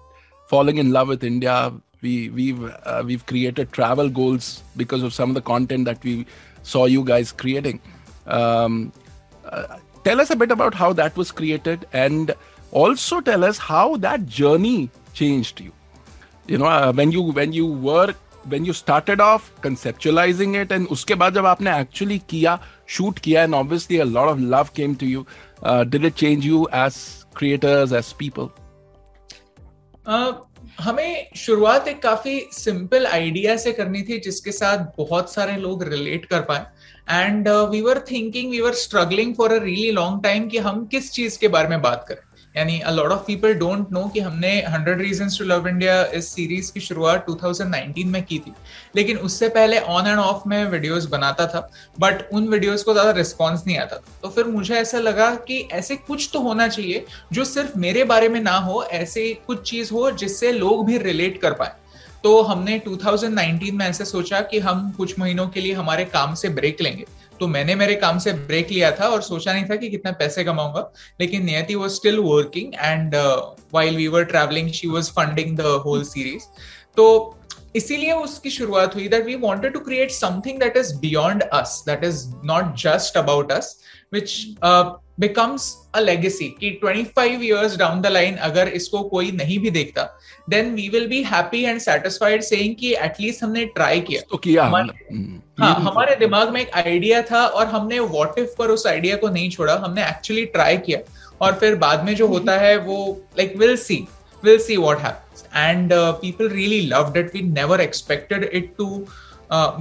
falling 0.47 0.77
in 0.77 0.91
love 0.91 1.07
with 1.07 1.23
India. 1.23 1.73
We, 2.01 2.29
we've, 2.29 2.63
uh, 2.63 3.03
we've 3.05 3.25
created 3.25 3.71
travel 3.71 4.09
goals 4.09 4.63
because 4.77 5.03
of 5.03 5.13
some 5.13 5.29
of 5.29 5.35
the 5.35 5.41
content 5.41 5.85
that 5.85 6.03
we 6.03 6.25
saw 6.63 6.85
you 6.85 7.03
guys 7.03 7.31
creating. 7.31 7.81
Um, 8.27 8.91
uh, 9.45 9.77
tell 10.03 10.21
us 10.21 10.29
a 10.29 10.35
bit 10.35 10.51
about 10.51 10.73
how 10.73 10.93
that 10.93 11.15
was 11.17 11.31
created 11.31 11.87
and 11.93 12.33
also 12.71 13.21
tell 13.21 13.43
us 13.43 13.57
how 13.57 13.97
that 13.97 14.25
journey 14.25 14.89
changed 15.13 15.61
you 15.61 15.71
you 16.47 16.57
know 16.57 16.65
uh, 16.65 16.91
when 16.93 17.11
you 17.11 17.21
when 17.21 17.53
you 17.53 17.65
were 17.65 18.13
when 18.47 18.65
you 18.65 18.73
started 18.73 19.19
off 19.19 19.51
conceptualizing 19.61 20.55
it 20.61 20.71
and 20.71 20.91
uske 20.95 21.13
baad 21.23 21.37
jab 21.39 21.47
aapne 21.51 21.71
actually 21.75 22.19
kiya 22.33 22.55
shoot 22.97 23.21
kiya 23.27 23.45
and 23.45 23.59
obviously 23.59 24.01
a 24.05 24.09
lot 24.17 24.33
of 24.33 24.41
love 24.55 24.73
came 24.79 24.97
to 25.03 25.11
you 25.13 25.25
uh, 25.63 25.83
did 25.83 26.09
it 26.11 26.15
change 26.23 26.49
you 26.51 26.67
as 26.85 26.99
creators 27.39 27.95
as 28.01 28.11
people 28.23 28.51
uh, 30.05 30.33
हमें 30.79 31.27
शुरुआत 31.37 31.87
एक 31.87 32.01
काफ़ी 32.03 32.39
simple 32.53 33.05
idea 33.07 33.55
से 33.57 33.71
करनी 33.73 34.01
थी 34.03 34.17
जिसके 34.19 34.51
साथ 34.51 34.85
बहुत 34.97 35.33
सारे 35.33 35.55
लोग 35.57 35.83
रिलेट 35.83 36.25
कर 36.25 36.41
पाए 36.49 36.65
and 37.09 37.47
we 37.71 37.81
were 37.81 37.99
thinking 38.11 38.51
we 38.51 38.59
were 38.61 38.73
struggling 38.83 39.35
for 39.35 39.53
a 39.53 39.61
really 39.63 39.91
long 39.91 40.23
time 40.23 40.47
कि 40.49 40.57
हम 40.67 40.85
किस 40.85 41.11
चीज़ 41.11 41.39
के 41.39 41.47
बारे 41.47 41.69
में 41.69 41.81
बात 41.81 42.05
करें 42.09 42.23
यानी 42.57 42.79
a 42.79 42.91
lot 42.91 43.11
of 43.11 43.21
people 43.21 43.53
don't 43.53 43.91
know 43.91 44.03
कि 44.07 44.19
हमने 44.19 44.51
100 44.67 44.99
रीजंस 44.99 45.37
टू 45.39 45.45
लव 45.45 45.67
इंडिया 45.67 46.03
इस 46.13 46.27
सीरीज़ 46.27 46.71
की 46.73 46.79
शुरुआत 46.79 47.25
2019 47.29 48.05
में 48.05 48.21
की 48.23 48.39
थी। 48.39 48.53
लेकिन 48.95 49.17
उससे 49.17 49.49
पहले 49.49 49.79
ऑन 49.79 50.07
एंड 50.07 50.19
ऑफ़ 50.19 50.47
में 50.49 50.65
वीडियोस 50.65 51.05
बनाता 51.05 51.47
था 51.47 51.69
बट 51.99 52.27
उन 52.33 52.47
वीडियोस 52.47 52.83
को 52.83 52.93
ज़्यादा 52.93 53.11
रिस्पॉन्स 53.11 53.65
नहीं 53.67 53.77
आता 53.77 53.95
था। 53.95 54.19
तो 54.21 54.29
फिर 54.29 54.45
मुझे 54.47 54.75
ऐसा 54.75 54.99
लगा 54.99 55.33
कि 55.47 55.59
ऐसे 55.71 55.95
कुछ 55.95 56.29
तो 56.33 56.39
होना 56.39 56.67
चाहिए 56.67 57.05
जो 57.33 57.45
सिर्फ़ 57.45 57.77
मेरे 57.77 58.03
बारे 58.03 58.29
में 58.29 58.39
ना 58.41 58.57
हो, 58.57 58.83
ऐसे 58.83 59.33
कुछ 59.47 59.69
चीज़ 59.69 59.93
हो 59.93 60.11
जिससे 60.11 60.51
लोग 60.51 60.85
भी 60.85 60.97
रिलेट 60.97 61.41
कर 61.41 61.53
पाए। 61.53 61.71
तो 62.23 62.41
हमने 62.41 62.77
2019 62.79 63.71
में 63.71 63.85
ऐसे 63.85 64.05
सोचा 64.05 64.39
कि 64.41 64.59
हम 64.59 64.91
कुछ 64.91 65.19
महीनों 65.19 65.47
के 65.47 65.61
लिए 65.61 65.73
हमारे 65.73 66.05
काम 66.05 66.33
से 66.35 66.49
ब्रेक 66.49 66.81
लेंगे। 66.81 67.05
तो 67.39 67.47
मैंने 67.47 67.75
मेरे 67.75 67.95
काम 67.95 68.19
से 68.19 68.33
ब्रेक 68.33 68.69
लिया 68.71 68.91
था 68.99 69.07
और 69.07 69.21
सोचा 69.21 69.53
नहीं 69.53 69.65
था 69.65 69.75
कि 69.75 69.89
कितना 69.89 70.11
पैसे 70.19 70.43
कमाऊँगा, 70.43 70.91
लेकिन 71.21 71.45
Niyati 71.45 71.75
was 71.75 71.93
still 71.93 72.19
working 72.19 72.73
and 72.75 73.15
while 73.73 73.95
we 73.97 74.07
were 74.07 74.23
travelling 74.25 74.69
she 74.71 74.87
was 74.87 75.11
funding 75.11 75.57
the 75.57 75.81
whole 75.85 76.03
series 76.03 76.43
तो 76.97 77.07
इसीलिए 77.75 78.11
उसकी 78.13 78.49
शुरुआत 78.49 78.95
हुई 78.95 79.07
that 79.07 79.25
we 79.25 79.35
wanted 79.35 79.73
to 79.73 79.79
create 79.79 80.11
something 80.11 80.59
that 80.59 80.77
is 80.77 80.95
beyond 80.99 81.43
us 81.43 81.83
that 81.87 82.03
is 82.03 82.25
not 82.45 82.75
just 82.77 83.17
about 83.17 83.51
us 83.51 83.75
which 84.13 84.31
becomes 85.19 85.77
a 85.95 85.99
legacy 85.99 86.45
कि 86.45 86.79
25 86.83 87.41
years 87.41 87.77
down 87.77 88.01
the 88.01 88.07
line 88.07 88.35
अगर 88.35 88.67
इसको 88.67 89.03
कोई 89.03 89.31
नहीं 89.31 89.59
भी 89.59 89.69
देखता 89.69 90.19
then 90.49 90.73
we 90.73 90.89
will 90.89 91.07
be 91.07 91.23
happy 91.23 91.63
and 91.63 91.79
satisfied 91.79 92.41
saying 92.41 92.75
कि 92.75 92.95
at least 92.95 93.43
हमने 93.43 93.65
try 93.65 93.99
किया। 94.01 94.21
तो 94.29 94.37
किया 94.37 94.63
हमारे- 94.63 95.13
हम्म, 95.13 95.63
हाँ 95.63 95.73
ये- 95.73 95.83
हमारे 95.83 96.15
दिमाग 96.15 96.49
में 96.49 96.61
एक 96.61 96.69
आइडिया 96.69 97.21
था 97.21 97.45
और 97.45 97.65
हमने 97.67 97.99
वॉट 97.99 98.39
इफ़ 98.39 98.49
पर 98.59 98.67
उस 98.67 98.87
आइडिया 98.87 99.15
को 99.15 99.29
नहीं 99.29 99.49
छोड़ा 99.49 99.75
हमने 99.75 100.03
एक्चुअली 100.03 100.45
ट्राई 100.45 100.77
किया। 100.77 100.99
और 101.41 101.53
फिर 101.53 101.75
बाद 101.75 102.03
में 102.03 102.15
जो 102.15 102.27
होता 102.27 102.57
है 102.57 102.77
वो 102.77 103.21
like 103.37 103.57
will 103.57 103.77
see 103.77 104.07
will 104.43 104.57
see 104.57 104.77
what 104.77 104.99
happens 104.99 105.43
and 105.55 105.89
people 105.93 106.49
really 106.49 106.81
loved 106.81 107.17
it 107.17 107.35
we 107.35 107.41
never 107.41 107.81
expected 107.81 108.49
it 108.53 108.73
to 108.77 109.05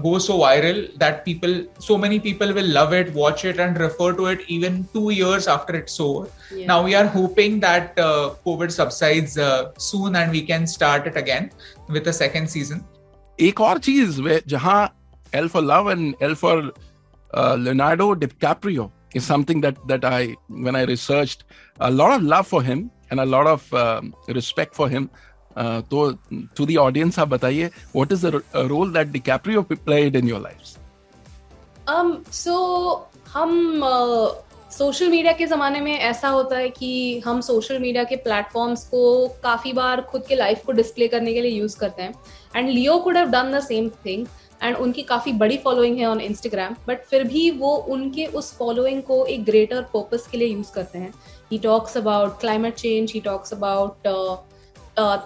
go 0.04 0.12
so 0.18 0.36
viral 0.40 0.78
that 1.02 1.24
people 1.26 1.52
so 1.88 1.96
many 2.04 2.20
people 2.20 2.54
will 2.58 2.70
love 2.78 2.94
it 3.00 3.14
watch 3.14 3.46
it 3.50 3.60
and 3.66 3.78
refer 3.80 4.08
to 4.20 4.26
it 4.32 4.40
even 4.48 4.78
two 4.94 5.10
years 5.12 5.48
after 5.56 5.76
it's 5.82 6.00
over 6.06 6.24
Yeah. 6.60 6.66
now 6.72 6.78
we 6.88 6.96
are 7.00 7.06
hoping 7.18 7.60
that 7.66 8.00
uh, 8.06 8.30
covid 8.48 8.72
subsides 8.78 9.38
uh, 9.38 9.72
soon 9.90 10.16
and 10.22 10.32
we 10.38 10.42
can 10.52 10.66
start 10.76 11.06
it 11.12 11.18
again 11.24 11.52
with 11.98 12.08
a 12.14 12.16
second 12.22 12.50
season 12.56 12.82
एक 13.50 13.62
और 13.62 13.78
चीज 13.90 14.20
वे- 14.30 14.42
जहां 14.54 14.80
L 15.40 15.48
for 15.52 15.62
Love 15.62 15.88
and 15.92 16.24
L 16.28 16.34
for 16.44 16.54
uh, 16.62 17.56
Leonardo 17.66 18.08
DiCaprio 18.16 18.86
is 19.20 19.26
something 19.32 19.62
that 19.66 19.78
that 19.92 20.06
I 20.10 20.36
when 20.68 20.78
I 20.80 20.82
researched 20.90 21.46
a 21.88 21.92
lot 22.00 22.14
of 22.16 22.26
love 22.32 22.48
for 22.54 22.62
him 22.70 22.82
and 23.12 23.20
a 23.20 23.26
lot 23.36 23.48
of 23.52 23.70
um, 23.84 24.10
respect 24.40 24.76
for 24.80 24.88
him. 24.96 25.10
Uh, 25.57 25.83
तो 25.83 26.13
to 26.57 26.67
the 26.67 26.77
audience 26.79 27.19
आप 27.19 27.29
बताइए 27.29 27.71
the 27.95 28.31
ro- 28.33 28.43
uh, 28.55 28.69
role 28.69 28.91
that 28.91 29.13
DiCaprio 29.13 29.63
played 29.83 30.17
in 30.17 30.27
your 30.27 30.41
lives? 30.41 30.79
um 31.89 32.25
so 32.33 32.57
हम 33.29 33.81
social 34.71 35.09
media 35.09 35.33
के 35.33 35.47
ज़माने 35.47 35.81
में 35.81 35.93
ऐसा 35.93 36.29
होता 36.29 36.57
है 36.57 36.69
कि 36.69 37.19
हम 37.27 37.41
सोशल 37.41 37.79
मीडिया 37.79 38.05
के 38.05 38.17
प्लेटफॉर्म्स 38.17 38.85
को 38.89 39.03
काफ़ी 39.43 39.73
बार 39.73 40.01
खुद 40.03 40.23
के 40.29 40.35
लाइफ 40.35 40.65
को 40.67 40.73
डिस्प्ले 40.73 41.09
करने 41.09 41.35
के 41.35 41.41
लिए 41.41 41.51
यूज़ 41.51 41.79
करते 41.79 42.03
हैं 42.03 42.15
and 42.57 42.69
Leo 42.69 42.99
could 42.99 43.17
have 43.17 43.29
done 43.31 43.53
the 43.53 43.61
same 43.65 43.89
thing 44.07 44.27
and 44.63 44.77
उनकी 44.77 45.03
काफ़ी 45.03 45.33
बड़ी 45.33 45.57
फॉलोइंग 45.65 45.99
है 45.99 46.07
ऑन 46.07 46.21
इंस्टाग्राम 46.21 46.75
बट 46.89 47.05
फिर 47.05 47.25
भी 47.25 47.51
वो 47.51 47.75
उनके 47.97 48.27
उस 48.41 48.53
फॉलोइंग 48.59 49.03
को 49.03 49.25
एक 49.27 49.45
ग्रेटर 49.45 49.83
पर्पस 49.95 50.27
के 50.31 50.39
लिए 50.39 50.49
यूज़ 50.49 50.73
करते 50.75 50.99
हैं 50.99 51.13
he 51.53 51.59
talks 51.59 51.97
about 51.97 52.41
climate 52.41 52.75
change 52.75 53.13
he 53.13 53.21
talks 53.21 53.53
about 53.55 54.07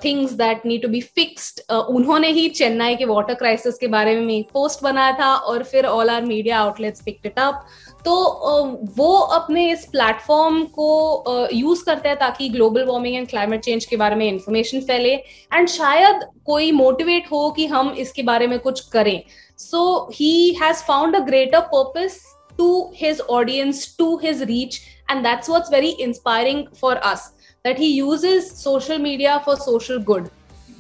things 0.05 0.33
that 0.33 0.67
need 0.67 0.83
to 0.83 0.89
be 0.89 1.01
fixed 1.01 1.61
उन्होंने 1.73 2.29
ही 2.33 2.49
चेन्नई 2.51 2.97
के 2.97 3.05
वाटर 3.05 3.35
क्राइसिस 3.35 3.79
के 3.79 3.87
बारे 3.87 4.15
में 4.21 4.35
एक 4.35 4.49
पोस्ट 4.53 4.83
बनाया 4.83 5.13
था 5.13 5.35
और 5.35 5.63
फिर 5.63 5.87
all 5.87 6.11
our 6.11 6.25
media 6.25 6.61
outlets 6.61 7.03
picked 7.03 7.27
it 7.27 7.39
up 7.39 7.67
तो 8.05 8.15
uh, 8.49 8.89
वो 8.99 9.13
अपने 9.13 9.71
इस 9.71 9.85
प्लेटफॉर्म 9.85 10.63
को 10.79 11.49
यूज़ 11.53 11.79
uh, 11.81 11.87
करते 11.87 12.09
हैं 12.09 12.19
ताकि 12.19 12.49
global 12.49 12.85
warming 12.85 13.17
and 13.17 13.29
climate 13.29 13.61
change 13.61 13.85
के 13.85 13.97
बारे 13.97 14.17
में 14.17 14.27
इंफॉर्मेशन 14.29 14.81
फैले 14.81 15.13
एंड 15.53 15.69
शायद 15.69 16.25
कोई 16.47 16.71
मोटिवेट 16.73 17.31
हो 17.33 17.51
कि 17.51 17.67
हम 17.67 17.91
इसके 17.99 18.23
बारे 18.23 18.47
में 18.47 18.59
कुछ 18.59 18.81
करें। 18.89 19.23
So 19.59 20.11
he 20.15 20.57
has 20.63 20.83
found 20.85 21.17
a 21.17 21.21
greater 21.27 21.61
purpose 21.75 22.21
to 22.59 22.71
his 22.97 23.21
audience 23.31 23.95
to 23.99 24.17
his 24.17 24.43
reach 24.43 24.81
and 25.11 25.23
that's 25.23 25.51
what's 25.51 25.73
very 25.73 25.91
inspiring 26.01 26.65
for 26.81 26.97
us 26.97 27.33
that 27.69 27.79
he 27.79 27.93
uses 28.03 28.51
social 28.63 28.99
media 28.99 29.41
for 29.47 29.57
social 29.69 30.03
good. 30.11 30.29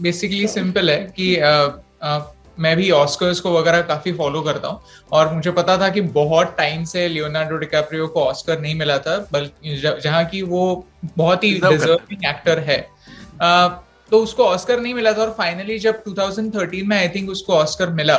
Basically 0.02 0.46
simple 0.48 0.90
है 0.90 1.14
कि 1.16 1.34
uh, 1.36 1.70
uh, 2.06 2.20
मैं 2.58 2.76
भी 2.76 2.90
Oscars 2.90 3.40
को 3.40 3.58
वगैरह 3.58 3.80
काफ़ी 3.80 4.12
follow 4.12 4.40
करता 4.42 4.68
हूँ 4.68 4.80
और 5.12 5.34
मुझे 5.34 5.50
पता 5.50 5.76
था 5.78 5.88
कि 5.88 6.00
बहुत 6.00 6.54
टाइम 6.58 6.84
से 6.84 7.08
लियोनार्डो 7.08 7.56
डिकैप्रियो 7.56 8.06
को 8.06 8.20
ऑस्कर 8.20 8.60
नहीं 8.60 8.74
मिला 8.74 8.98
था 8.98 9.28
बल्कि 9.32 9.76
जहाँ 10.04 10.24
की 10.24 10.42
वो 10.42 10.86
बहुत 11.16 11.44
ही 11.44 11.52
है। 11.54 11.70
डिजर्विंग 11.70 12.24
एक्टर 12.26 12.58
है 12.58 12.88
uh, 13.34 13.70
तो 14.10 14.18
उसको 14.18 14.44
ऑस्कर 14.44 14.80
नहीं 14.80 14.94
मिला 14.94 15.12
था 15.12 15.22
और 15.22 15.34
फाइनली 15.38 15.78
जब 15.78 16.04
2013 16.04 16.82
में 16.84 16.98
आई 16.98 17.08
थिंक 17.08 17.30
उसको 17.30 17.52
ऑस्कर 17.52 17.90
मिला 17.90 18.18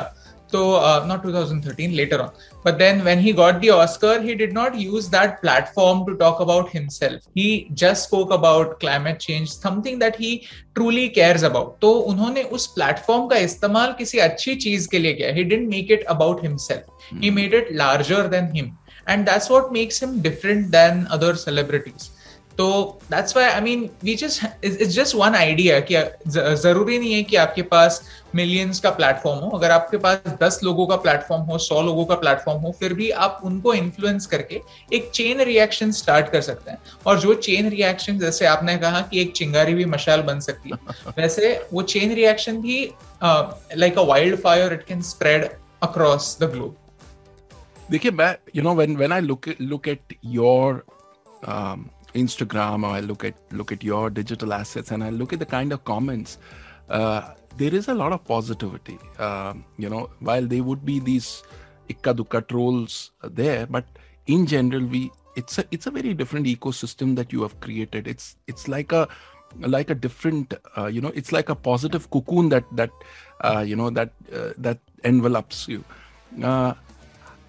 तो 0.51 0.62
not 1.08 1.24
two 1.24 1.34
thousand 1.34 1.65
thirteen 1.65 1.91
later 1.94 2.20
on 2.20 2.29
but 2.65 2.77
then 2.77 3.01
when 3.01 3.20
he 3.20 3.34
got 3.34 3.56
the 3.56 3.70
Oscar 3.70 4.24
he 4.24 4.36
did 4.36 4.53
not 4.53 4.74
use 4.75 5.10
that 5.12 5.39
platform 5.41 6.06
to 6.06 6.13
talk 6.15 6.41
about 6.41 6.70
himself 6.74 7.27
he 7.38 7.50
just 7.74 8.03
spoke 8.03 8.34
about 8.34 8.79
climate 8.79 9.18
change 9.18 9.48
something 9.50 10.00
that 10.00 10.20
he 10.20 10.36
truly 10.75 11.08
cares 11.10 11.44
about 11.44 11.75
तो 11.82 11.91
उन्होंने 12.12 12.44
उस 12.58 12.68
platform 12.74 13.27
का 13.27 13.38
इस्तेमाल 13.48 13.94
किसी 13.98 14.20
अच्छी 14.20 14.56
चीज़ 14.58 14.88
के 14.89 15.00
लिए 15.00 15.13
किया. 15.13 15.34
He 15.34 15.44
did 15.44 15.68
make 15.70 15.91
it 15.91 16.03
about 16.10 16.44
himself 16.44 17.22
he 17.24 17.29
made 17.32 17.53
it 17.53 17.68
larger 17.74 18.27
than 18.27 18.51
him 18.56 18.72
and 19.10 19.25
that's 19.25 19.51
what 19.51 19.72
makes 19.74 20.03
him 20.03 20.22
different 20.22 20.65
than 20.72 21.03
other 21.12 21.36
celebrities 21.38 22.10
तो 22.60 22.68
that's 23.12 23.36
why 23.36 23.50
I 23.50 23.62
mean 23.62 23.89
we 24.04 24.13
just 24.16 24.66
it's 24.66 24.94
just 24.94 25.16
one 25.16 25.36
idea 25.36 25.80
कि 25.92 25.96
ज़रूरी 26.30 26.98
नहीं 27.00 27.13
है 27.13 27.22
कि 27.24 27.36
आपके 27.36 27.62
पास 27.74 28.01
millions 28.36 28.80
का 28.80 28.89
platform 28.89 29.39
हो। 29.39 29.50
अगर 29.58 29.72
आपके 29.72 29.98
पास 29.98 30.34
दस 30.42 30.60
लोगों 30.63 30.88
का 30.88 30.96
प्लेटफॉर्म 30.96 31.44
हो 31.44 31.58
सौ 31.58 31.82
लोगों 31.82 32.06
का 32.06 32.16
प्लेटफॉर्म 32.16 32.62
हो 32.62 32.72
फिर 32.80 32.94
भी 32.94 33.10
आप 33.25 33.39
उनको 33.44 33.74
इन्फ्लुएंस 33.74 34.25
करके 34.25 34.60
एक 34.94 35.10
चेन 35.13 35.42
रिएक्शन 35.42 35.92
स्टार्ट 35.92 36.32
कर 36.32 36.42
सकते 36.42 36.72
हैं। 36.72 36.78
और 37.06 37.20
जो 37.20 37.34
चेन 37.48 37.70
रिएक्शन 37.70 38.18
जैसे 38.20 38.46
आपने 38.46 38.75
कहा 38.78 39.01
कि 39.01 39.22
एक 39.22 39.32
चिंगारी 39.36 39.74
भी 39.74 39.86
मशाल 39.86 40.22
बन 40.22 40.39
सकती 40.39 40.70
है। 40.70 41.12
वैसे 41.18 41.54
वो 41.74 41.82
चेन 41.94 42.13
रिएक्शन 42.16 42.58
भी 42.62 42.82
like 43.24 44.00
a 44.00 44.04
wildfire 44.42 44.74
it 44.74 44.84
can 44.88 45.01
spread 45.12 45.48
across 45.84 46.38
the 46.42 46.51
globe 46.54 46.75
देखिए 47.92 48.12
मैं 48.12 48.36
when 48.82 48.98
when 49.04 49.16
I 49.20 49.22
look 49.30 49.48
at 49.48 49.63
look 49.72 49.88
at 49.88 50.18
your 50.34 50.84
um, 51.54 51.88
Instagram 52.13 52.84
or 52.84 52.89
I 52.89 53.00
look 53.00 53.24
at 53.24 53.36
look 53.51 53.72
at 53.72 53.84
your 53.84 54.10
digital 54.10 54.54
assets 54.54 54.92
and 54.92 55.04
I 55.04 55.10
look 55.10 55.34
at 55.34 55.39
the 55.39 55.46
kind 55.46 55.72
of 55.72 55.84
comments, 55.86 56.38
uh, 56.89 57.34
there 57.58 57.74
is 57.74 57.88
a 57.88 57.94
lot 57.94 58.12
of 58.12 58.24
positivity. 58.25 58.98
Um, 59.20 59.66
you 59.78 59.89
know, 59.89 60.10
while 60.20 60.46
there 60.46 60.63
would 60.63 60.86
be 60.86 61.00
these 61.00 61.44
ikka 61.89 62.16
dukka 62.16 62.48
trolls 62.48 63.12
there, 63.24 63.66
but 63.68 63.86
in 64.28 64.46
general, 64.46 64.86
we 64.86 65.12
it's 65.36 65.58
a 65.58 65.66
it's 65.72 65.88
a 65.88 65.92
very 65.92 66.13
different 66.13 66.46
ecosystem 66.46 67.16
that 67.16 67.32
you 67.32 67.42
have 67.42 67.60
created. 67.60 68.08
It's 68.08 68.36
it's 68.48 68.68
like 68.68 68.92
a 68.92 69.08
like 69.60 69.89
a 69.89 69.96
different 69.96 70.54
uh, 70.78 70.88
you 70.88 71.01
know 71.01 71.12
it's 71.16 71.32
like 71.32 71.50
a 71.50 71.56
positive 71.56 72.10
cocoon 72.10 72.50
that 72.50 72.66
that 72.75 72.92
uh, 73.42 73.63
you 73.66 73.75
know 73.75 73.89
that 73.89 74.12
uh, 74.34 74.50
that 74.58 74.80
envelops 75.04 75.68
you. 75.68 75.84
Uh, 76.44 76.74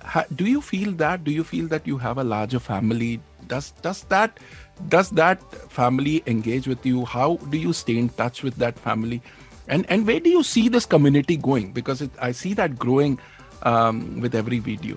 ha- 0.03 0.25
do 0.35 0.45
you 0.45 0.61
feel 0.61 0.93
that 0.93 1.25
do 1.25 1.31
you 1.31 1.45
feel 1.45 1.67
that 1.69 1.87
you 1.87 1.99
have 1.99 2.19
a 2.19 2.25
larger 2.25 2.59
family 2.59 3.21
does 3.51 3.73
does 3.83 4.05
that 4.15 4.41
does 4.89 5.11
that 5.21 5.43
family 5.69 6.23
engage 6.27 6.67
with 6.67 6.87
you? 6.87 7.05
How 7.05 7.37
do 7.51 7.59
you 7.59 7.75
stay 7.75 7.99
in 7.99 8.09
touch 8.09 8.43
with 8.43 8.57
that 8.57 8.79
family? 8.79 9.21
And 9.69 9.85
and 9.91 10.07
where 10.07 10.21
do 10.21 10.31
you 10.31 10.43
see 10.43 10.69
this 10.69 10.87
community 10.87 11.37
going? 11.37 11.73
Because 11.73 12.01
it, 12.01 12.11
i 12.19 12.33
see 12.33 12.55
that 12.55 12.79
growing 12.79 13.19
um, 13.63 14.21
with 14.21 14.35
every 14.35 14.59
video 14.59 14.97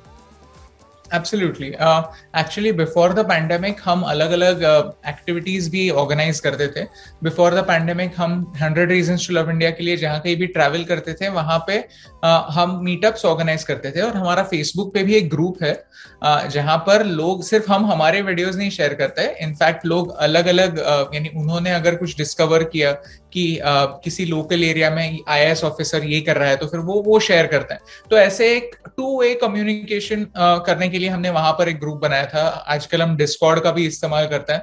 absolutely 1.11 1.67
actually 1.67 2.71
before 2.71 3.13
the 3.13 3.25
pandemic 3.29 3.79
हम 3.83 4.01
अलग 4.05 4.31
अलग 4.31 4.63
activities 5.07 5.69
भी 5.71 5.89
organise 6.01 6.39
करते 6.39 6.67
थे 6.67 6.83
before 7.23 7.55
the 7.55 7.63
pandemic 7.67 8.13
हम 8.17 8.35
hundred 8.61 8.91
reason 8.91 9.17
to 9.27 9.33
love 9.33 9.49
India 9.51 9.69
के 9.71 9.83
लिए 9.83 9.97
जहाँ 9.97 10.19
कहीं 10.19 10.35
भी 10.37 10.47
ट्रैवल 10.49 10.83
करते 10.83 11.13
थे 11.13 11.29
वहाँ 11.31 11.57
पे 11.67 11.79
uh, 11.79 12.41
हम 12.49 12.79
मीटअप्स 12.83 13.25
ऑर्गेनाइज 13.25 13.63
करते 13.63 13.91
थे 13.91 14.01
और 14.01 14.15
हमारा 14.17 14.43
फेसबुक 14.43 14.93
पे 14.93 15.03
भी 15.03 15.15
एक 15.15 15.29
ग्रुप 15.29 15.63
है 15.63 15.73
uh, 16.25 16.45
जहाँ 16.47 16.77
पर 16.87 17.05
लोग 17.05 17.43
सिर्फ़ 17.43 17.71
हम 17.71 17.85
हमारे 17.91 18.21
वीडियोज़ 18.21 18.57
नहीं 18.57 18.69
शेयर 18.71 18.93
करते 18.93 19.27
इनफैक्ट 19.41 19.85
लोग 19.85 20.15
अलग 20.19 20.47
अलग 20.47 20.79
यानी 21.13 21.29
उन्होंने 21.35 21.71
अगर 21.73 21.95
कुछ 21.95 22.17
डिस्कवर 22.17 22.63
किया 22.73 22.95
कि 23.33 23.43
uh, 23.55 23.87
किसी 24.03 24.25
लोकल 24.25 24.63
एरिया 24.63 24.89
में 24.89 25.19
आई 25.29 25.53
ऑफिसर 25.65 26.03
ये 26.05 26.21
कर 26.21 26.37
रहा 26.37 26.49
है 26.49 26.55
तो 26.57 26.67
फिर 26.67 26.79
वो 26.79 27.01
वो 27.05 27.19
शेयर 27.19 27.47
करते 27.47 27.73
हैं। 27.73 27.81
तो 28.09 28.17
ऐसे 28.17 28.51
एक 28.55 28.75
टू 28.97 29.19
वे 29.21 29.33
कम्युनिकेशन 29.41 30.25
करने 30.37 30.89
के 30.89 30.99
लिए 30.99 31.09
हमने 31.09 31.29
वहाँ 31.29 31.51
पर 31.59 31.69
एक 31.69 31.79
ग्रुप 31.79 31.99
बनाया 32.01 32.25
था। 32.33 32.47
आजकल 32.75 33.01
हम 33.01 33.15
डिस्कॉर्ड 33.17 33.63
का 33.63 33.71
भी 33.71 33.85
इस्तेमाल 33.87 34.27
करते 34.27 34.53
हैं। 34.53 34.61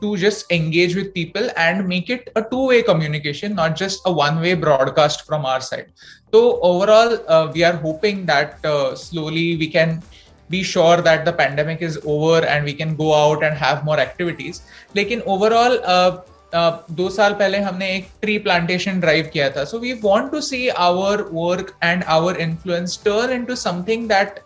To 0.00 0.16
just 0.16 0.52
engage 0.52 0.94
with 0.96 1.10
people 1.14 1.50
and 1.58 1.86
make 1.88 2.10
it 2.10 2.30
a 2.36 2.40
two 2.50 2.68
way 2.70 2.80
communication 2.82 3.52
not 3.54 3.76
just 3.78 4.06
a 4.06 4.10
one 4.22 4.38
way 4.42 4.54
broadcast 4.66 5.26
from 5.26 5.46
our 5.46 5.60
side 5.70 5.86
तो 6.32 6.48
overall 6.70 7.18
we 7.54 7.62
are 7.62 7.74
hoping 7.84 8.24
that 8.26 8.66
slowly 9.02 9.54
we 9.56 9.66
can 9.76 10.00
be 10.50 10.60
sure 10.68 11.02
that 11.06 11.20
the 11.26 11.32
pandemic 11.40 11.82
is 11.88 11.96
over 12.12 12.38
and 12.52 12.68
we 12.68 12.72
can 12.78 12.94
go 13.00 13.10
out 13.16 13.42
and 13.48 13.58
have 13.58 13.84
more 13.88 13.98
activities. 14.04 14.56
लेकिन 14.96 15.20
overall 15.34 15.76
uh, 15.92 16.10
दो 16.54 17.08
साल 17.10 17.32
पहले 17.34 17.58
हमने 17.58 17.90
एक 17.96 18.08
tree 18.20 18.38
plantation 18.38 19.00
drive 19.00 19.30
किया 19.32 19.50
था। 19.50 19.64
So 19.64 19.78
we 19.78 19.92
want 20.02 20.30
to 20.32 20.40
see 20.40 20.68
our 20.68 21.22
work 21.32 21.72
and 21.82 22.04
our 22.08 22.40
influence 22.40 23.00
turn 23.04 23.32
into 23.44 23.54
something 23.56 24.08
that 24.08 24.40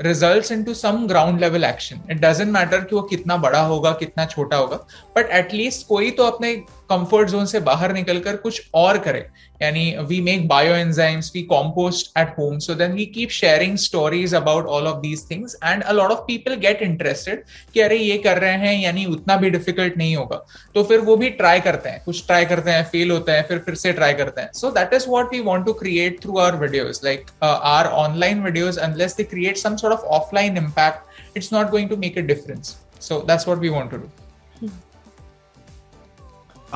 result 0.00 0.50
into 0.64 0.74
some 0.74 1.06
ground 1.08 1.40
level 1.40 1.64
action 1.64 2.00
it 2.10 2.20
doesn't 2.20 2.50
matter 2.50 2.80
कि 2.80 2.96
वो 2.96 3.02
कितना 3.02 3.36
बड़ा 3.36 3.60
होगा, 3.60 3.90
कितना 3.92 4.24
छोटा 4.26 4.56
होगा 4.56 4.76
बट 5.16 5.30
एटलीस्ट 5.34 5.86
कोई 5.88 6.10
तो 6.10 6.24
अपने 6.24 6.54
कंफर्ट 6.90 7.28
जोन 7.28 7.46
से 7.46 7.60
बाहर 7.62 7.92
निकलकर 7.92 8.36
कुछ 8.38 8.62
और 8.74 8.98
करे। 8.98 9.26
यानी 9.62 9.84
we 10.08 10.20
make 10.20 10.46
bio 10.48 10.74
enzymes 10.74 11.30
we 11.34 11.42
compost 11.44 12.18
at 12.18 12.34
home 12.38 12.58
so 12.58 12.74
then 12.74 12.92
we 12.92 13.04
keep 13.06 13.30
sharing 13.30 13.76
stories 13.78 14.34
about 14.34 14.66
all 14.66 14.86
of 14.86 14.98
these 15.00 15.24
things 15.30 15.56
and 15.64 15.82
a 15.82 15.92
lot 15.92 16.10
of 16.10 16.18
people 16.26 16.54
get 16.56 16.82
interested 16.82 17.42
कि 17.74 17.80
अरे 17.80 17.96
ये 17.96 18.18
कर 18.18 18.38
रहे 18.38 18.56
हैं, 18.56 18.74
यानी 18.80 19.04
उतना 19.06 19.36
भी 19.36 19.50
डिफ़िकल्ट 19.50 19.96
नहीं 19.98 20.16
होगा। 20.16 20.44
तो 20.74 20.82
फिर 20.84 21.00
वो 21.00 21.16
भी 21.16 21.30
ट्राई 21.32 21.60
करते 21.60 21.88
हैं, 21.88 22.02
कुछ 22.04 22.26
ट्राई 22.26 22.44
करते 22.46 22.70
हैं 22.70 22.84
फेल 22.90 23.10
होते 23.10 23.32
हैं, 23.32 23.46
फिर 23.48 23.58
फिर 23.58 23.74
से 23.74 23.92
ट्राई 23.92 24.14
करते 24.14 24.40
हैं। 24.40 24.50
So 24.54 24.70
that 24.70 24.92
is 24.94 25.08
what 25.08 25.32
we 25.32 25.40
want 25.42 25.66
to 25.66 25.72
create 25.74 26.22
through 26.22 26.38
our 26.38 26.56
videos 26.56 27.00
like 27.04 27.26
our 27.42 27.86
online 27.96 28.42
videos 28.42 28.80
unless 28.80 29.16
they 29.16 29.24
create 29.24 29.56
some 29.56 29.76
sort 29.76 29.94
of 29.94 30.04
offline 30.20 30.56
impact 30.56 31.36
it's 31.36 31.52
not 31.52 31.70
going 31.70 31.88
to 31.90 31.96
make 31.96 32.18
a 32.18 32.22
difference 32.26 32.76
so 33.00 33.24
that's 33.28 33.48
what 33.48 33.58
we 33.58 33.68
want 33.68 33.90
to 33.90 33.96
do 33.96 34.10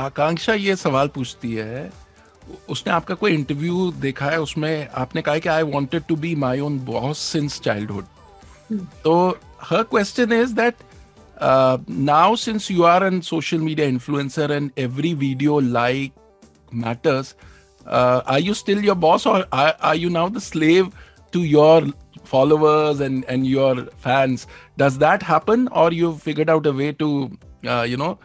Akanksha 0.01 0.55
ये 0.55 0.77
सवाल 0.77 1.09
पूछती 1.15 1.53
है 1.55 1.91
उसने 2.71 2.93
आपका 2.93 3.15
कोई 3.15 3.33
interview 3.33 3.91
देखा 4.01 4.27
है? 4.27 4.41
उसमें 4.41 4.89
आपने 4.95 5.23
कहा 5.23 5.39
कि 5.39 5.49
I 5.49 5.63
wanted 5.63 6.03
to 6.09 6.17
be 6.17 6.35
my 6.37 6.61
own 6.61 6.79
boss 6.85 7.19
since 7.33 7.61
childhood 7.61 8.05
तो 9.05 9.15
her 9.63 9.83
question 9.83 10.33
is 10.33 10.55
that 10.55 10.75
now 11.43 12.37
since 12.37 12.71
you 12.71 12.83
are 12.85 13.05
an 13.05 13.21
social 13.21 13.59
media 13.59 13.87
influencer 13.89 14.53
and 14.53 14.71
every 14.79 15.15
video 15.15 15.59
like 15.61 16.13
matters 16.75 17.35
I 17.87 18.43
you 18.43 18.55
still 18.55 18.85
your 18.85 18.97
boss 18.99 19.27
और 19.27 19.49
I 19.55 19.99
you 19.99 20.11
now 20.11 20.29
the 20.31 20.39
slave 20.43 20.91
to 21.33 21.43
your 21.45 21.93
followers 22.27 23.01
and 23.01 23.25
and 23.29 23.45
your 23.47 23.81
fans 24.05 24.47
does 24.79 24.97
that 24.97 25.25
happen 25.25 25.67
और 25.83 25.95
you 25.95 26.13
figured 26.25 26.51
out 26.51 26.67
a 26.67 26.71
way 26.83 26.93
to 26.93 27.11
you 27.65 27.97
know 27.97 28.19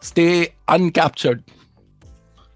stay 0.00 0.48
uncaptured 0.68 1.42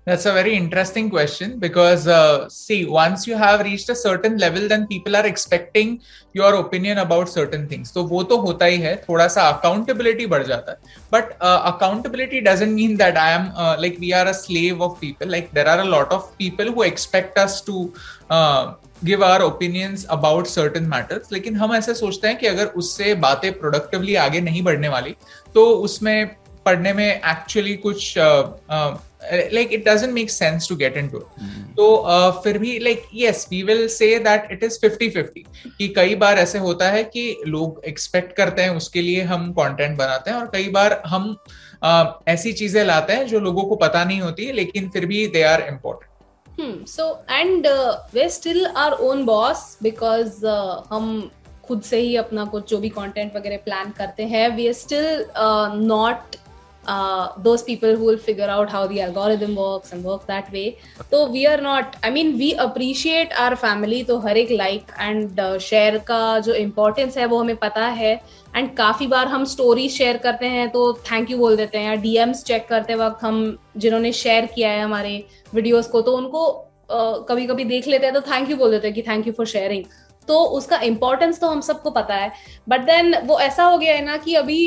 That's 0.06 0.26
a 0.26 0.34
very 0.34 0.54
interesting 0.54 1.08
question 1.08 1.58
because, 1.58 2.06
uh, 2.06 2.46
see, 2.50 2.84
once 2.84 3.26
you 3.26 3.36
have 3.36 3.60
reached 3.60 3.88
a 3.88 3.94
certain 3.94 4.36
level, 4.36 4.68
then 4.68 4.86
people 4.86 5.16
are 5.16 5.24
expecting 5.24 6.02
your 6.34 6.56
opinion 6.56 6.98
about 6.98 7.30
certain 7.30 7.66
things. 7.66 7.92
तो 7.92 8.02
वो 8.10 8.22
तो 8.22 8.36
होता 8.40 8.64
ही 8.64 8.78
है 8.80 8.94
थोड़ा 9.08 9.28
सा 9.36 9.46
accountability 9.52 10.26
बढ़ 10.30 10.42
जाता 10.46 10.72
है 10.72 10.78
but 11.14 11.32
uh, 11.40 11.72
accountability 11.72 12.42
doesn't 12.42 12.74
mean 12.74 12.98
that 12.98 13.16
I 13.16 13.30
am 13.38 13.50
uh, 13.56 13.76
like 13.80 13.98
we 13.98 14.12
are 14.12 14.26
a 14.26 14.34
slave 14.34 14.82
of 14.82 15.00
people. 15.00 15.32
Like 15.36 15.50
there 15.52 15.68
are 15.68 15.80
a 15.80 15.88
lot 15.96 16.12
of 16.12 16.30
people 16.36 16.72
who 16.74 16.86
expect 16.90 17.42
us 17.46 17.60
to 17.62 17.90
uh, 18.30 18.74
give 19.04 19.24
our 19.24 19.42
opinions 19.42 20.04
about 20.10 20.46
certain 20.46 20.84
matters 20.88 21.32
लेकिन 21.32 21.56
हम 21.56 21.74
ऐसे 21.74 21.94
सोचते 21.94 22.28
हैं 22.28 22.36
कि 22.38 22.46
अगर 22.46 22.66
उससे 22.82 23.14
बातें 23.24 23.52
productively 23.58 24.14
आगे 24.14 24.40
नहीं 24.40 24.62
बढ़ने 24.62 24.88
वाली 24.88 25.14
तो 25.54 25.64
उसमें 25.86 26.36
पढ़ने 26.64 26.92
में 26.92 27.06
एक्चुअली 27.06 27.76
कुछ 27.86 28.14
like 29.52 29.72
it 29.72 29.84
doesn't 29.84 30.12
make 30.12 30.30
sense 30.30 30.66
to 30.66 30.74
get 30.76 30.96
into 30.96 31.16
it 31.16 31.28
mm. 31.40 31.60
तो 31.76 31.84
uh, 32.06 32.30
फिर 32.44 32.58
भी 32.58 32.78
like 32.80 33.04
yes 33.12 33.46
we 33.52 33.62
will 33.64 33.88
say 33.88 34.10
that 34.18 34.50
it 34.50 34.64
is 34.68 34.78
50-50 34.84 35.44
कि 35.78 35.88
कई 35.96 36.14
बार 36.14 36.38
ऐसे 36.38 36.58
होता 36.58 36.90
है 36.90 37.04
कि 37.04 37.24
लोग 37.46 37.80
एक्सपेक्ट 37.88 38.36
करते 38.36 38.62
हैं 38.62 38.76
उसके 38.76 39.02
लिए 39.02 39.22
हम 39.32 39.50
कंटेंट 39.52 39.96
बनाते 39.98 40.30
हैं 40.30 40.36
और 40.38 40.50
कई 40.54 40.68
बार 40.70 41.00
हम 41.06 41.36
uh, 41.84 42.06
ऐसी 42.28 42.52
चीज़ें 42.52 42.84
लाते 42.84 43.12
हैं 43.12 43.26
जो 43.26 43.40
लोगों 43.40 43.62
को 43.68 43.76
पता 43.86 44.04
नहीं 44.04 44.20
होती 44.20 44.50
लेकिन 44.52 44.88
फिर 44.88 45.06
भी 45.06 45.26
they 45.28 45.42
are 45.52 45.66
important 45.68 46.12
Hmm. 46.58 46.84
So 46.86 47.04
and 47.28 47.66
uh, 47.66 47.98
we're 48.12 48.30
still 48.30 48.68
our 48.76 48.96
own 49.00 49.24
boss 49.26 49.62
because 49.82 50.44
uh, 50.44 50.82
हम 50.90 51.30
खुद 51.66 51.80
से 51.82 51.98
ही 52.00 52.14
अपना 52.16 52.44
कुछ 52.44 52.68
जो 52.70 52.78
भी 52.78 52.88
कंटेंट 52.88 53.36
वगैरह 53.36 53.56
प्लान 53.64 53.90
करते 53.98 54.24
हैं 54.32 54.48
we 54.56 54.66
are 54.66 54.72
still 54.72 55.24
not 55.86 56.36
uh, 56.86 57.32
those 57.38 57.62
people 57.62 57.96
who 57.96 58.04
will 58.04 58.18
figure 58.18 58.46
out 58.46 58.70
how 58.70 58.86
the 58.86 59.00
algorithm 59.00 59.54
works 59.56 59.92
and 59.92 60.04
work 60.04 60.26
that 60.26 60.50
way. 60.52 60.78
So 61.10 61.30
we 61.30 61.46
are 61.46 61.60
not. 61.60 61.96
I 62.02 62.10
mean, 62.10 62.36
we 62.38 62.54
appreciate 62.56 63.32
our 63.38 63.56
family. 63.56 64.02
तो 64.04 64.18
हर 64.18 64.36
एक 64.36 64.48
like 64.52 64.94
and 65.00 65.40
uh, 65.40 65.58
share 65.58 65.98
का 66.04 66.38
जो 66.38 66.54
importance 66.54 67.16
है 67.16 67.26
वो 67.26 67.38
हमें 67.38 67.56
पता 67.56 67.86
है 68.00 68.14
एंड 68.56 68.74
काफ़ी 68.76 69.06
बार 69.06 69.28
हम 69.28 69.44
स्टोरी 69.44 69.88
शेयर 69.88 70.16
करते 70.16 70.46
हैं 70.46 70.68
तो 70.70 70.92
थैंक 71.10 71.30
यू 71.30 71.38
बोल 71.38 71.56
देते 71.56 71.78
हैं 71.78 71.86
या 71.86 71.94
डीएम्स 72.02 72.42
चेक 72.44 72.68
करते 72.68 72.94
वक्त 72.94 73.24
हम 73.24 73.40
जिन्होंने 73.76 74.12
शेयर 74.12 74.46
किया 74.46 74.70
है 74.70 74.82
हमारे 74.82 75.24
वीडियोस 75.54 75.86
को 75.86 76.00
तो 76.00 76.16
उनको 76.16 76.46
uh, 76.90 77.28
कभी 77.28 77.46
कभी 77.46 77.64
देख 77.64 77.88
लेते 77.88 78.06
हैं 78.06 78.14
तो 78.14 78.20
थैंक 78.30 78.50
यू 78.50 78.56
बोल 78.56 78.70
देते 78.70 78.88
हैं 78.88 78.94
कि 78.94 79.02
थैंक 79.02 79.26
यू 79.26 79.32
फॉर 79.32 79.46
शेयरिंग 79.46 79.84
तो 80.28 80.38
उसका 80.58 80.78
इम्पोर्टेंस 80.82 81.40
तो 81.40 81.48
हम 81.48 81.60
सबको 81.60 81.90
पता 81.90 82.14
है 82.14 82.32
बट 82.68 82.84
देन 82.86 83.14
वो 83.24 83.38
ऐसा 83.40 83.64
हो 83.64 83.78
गया 83.78 83.94
है 83.94 84.04
ना 84.04 84.16
कि 84.16 84.34
अभी 84.34 84.60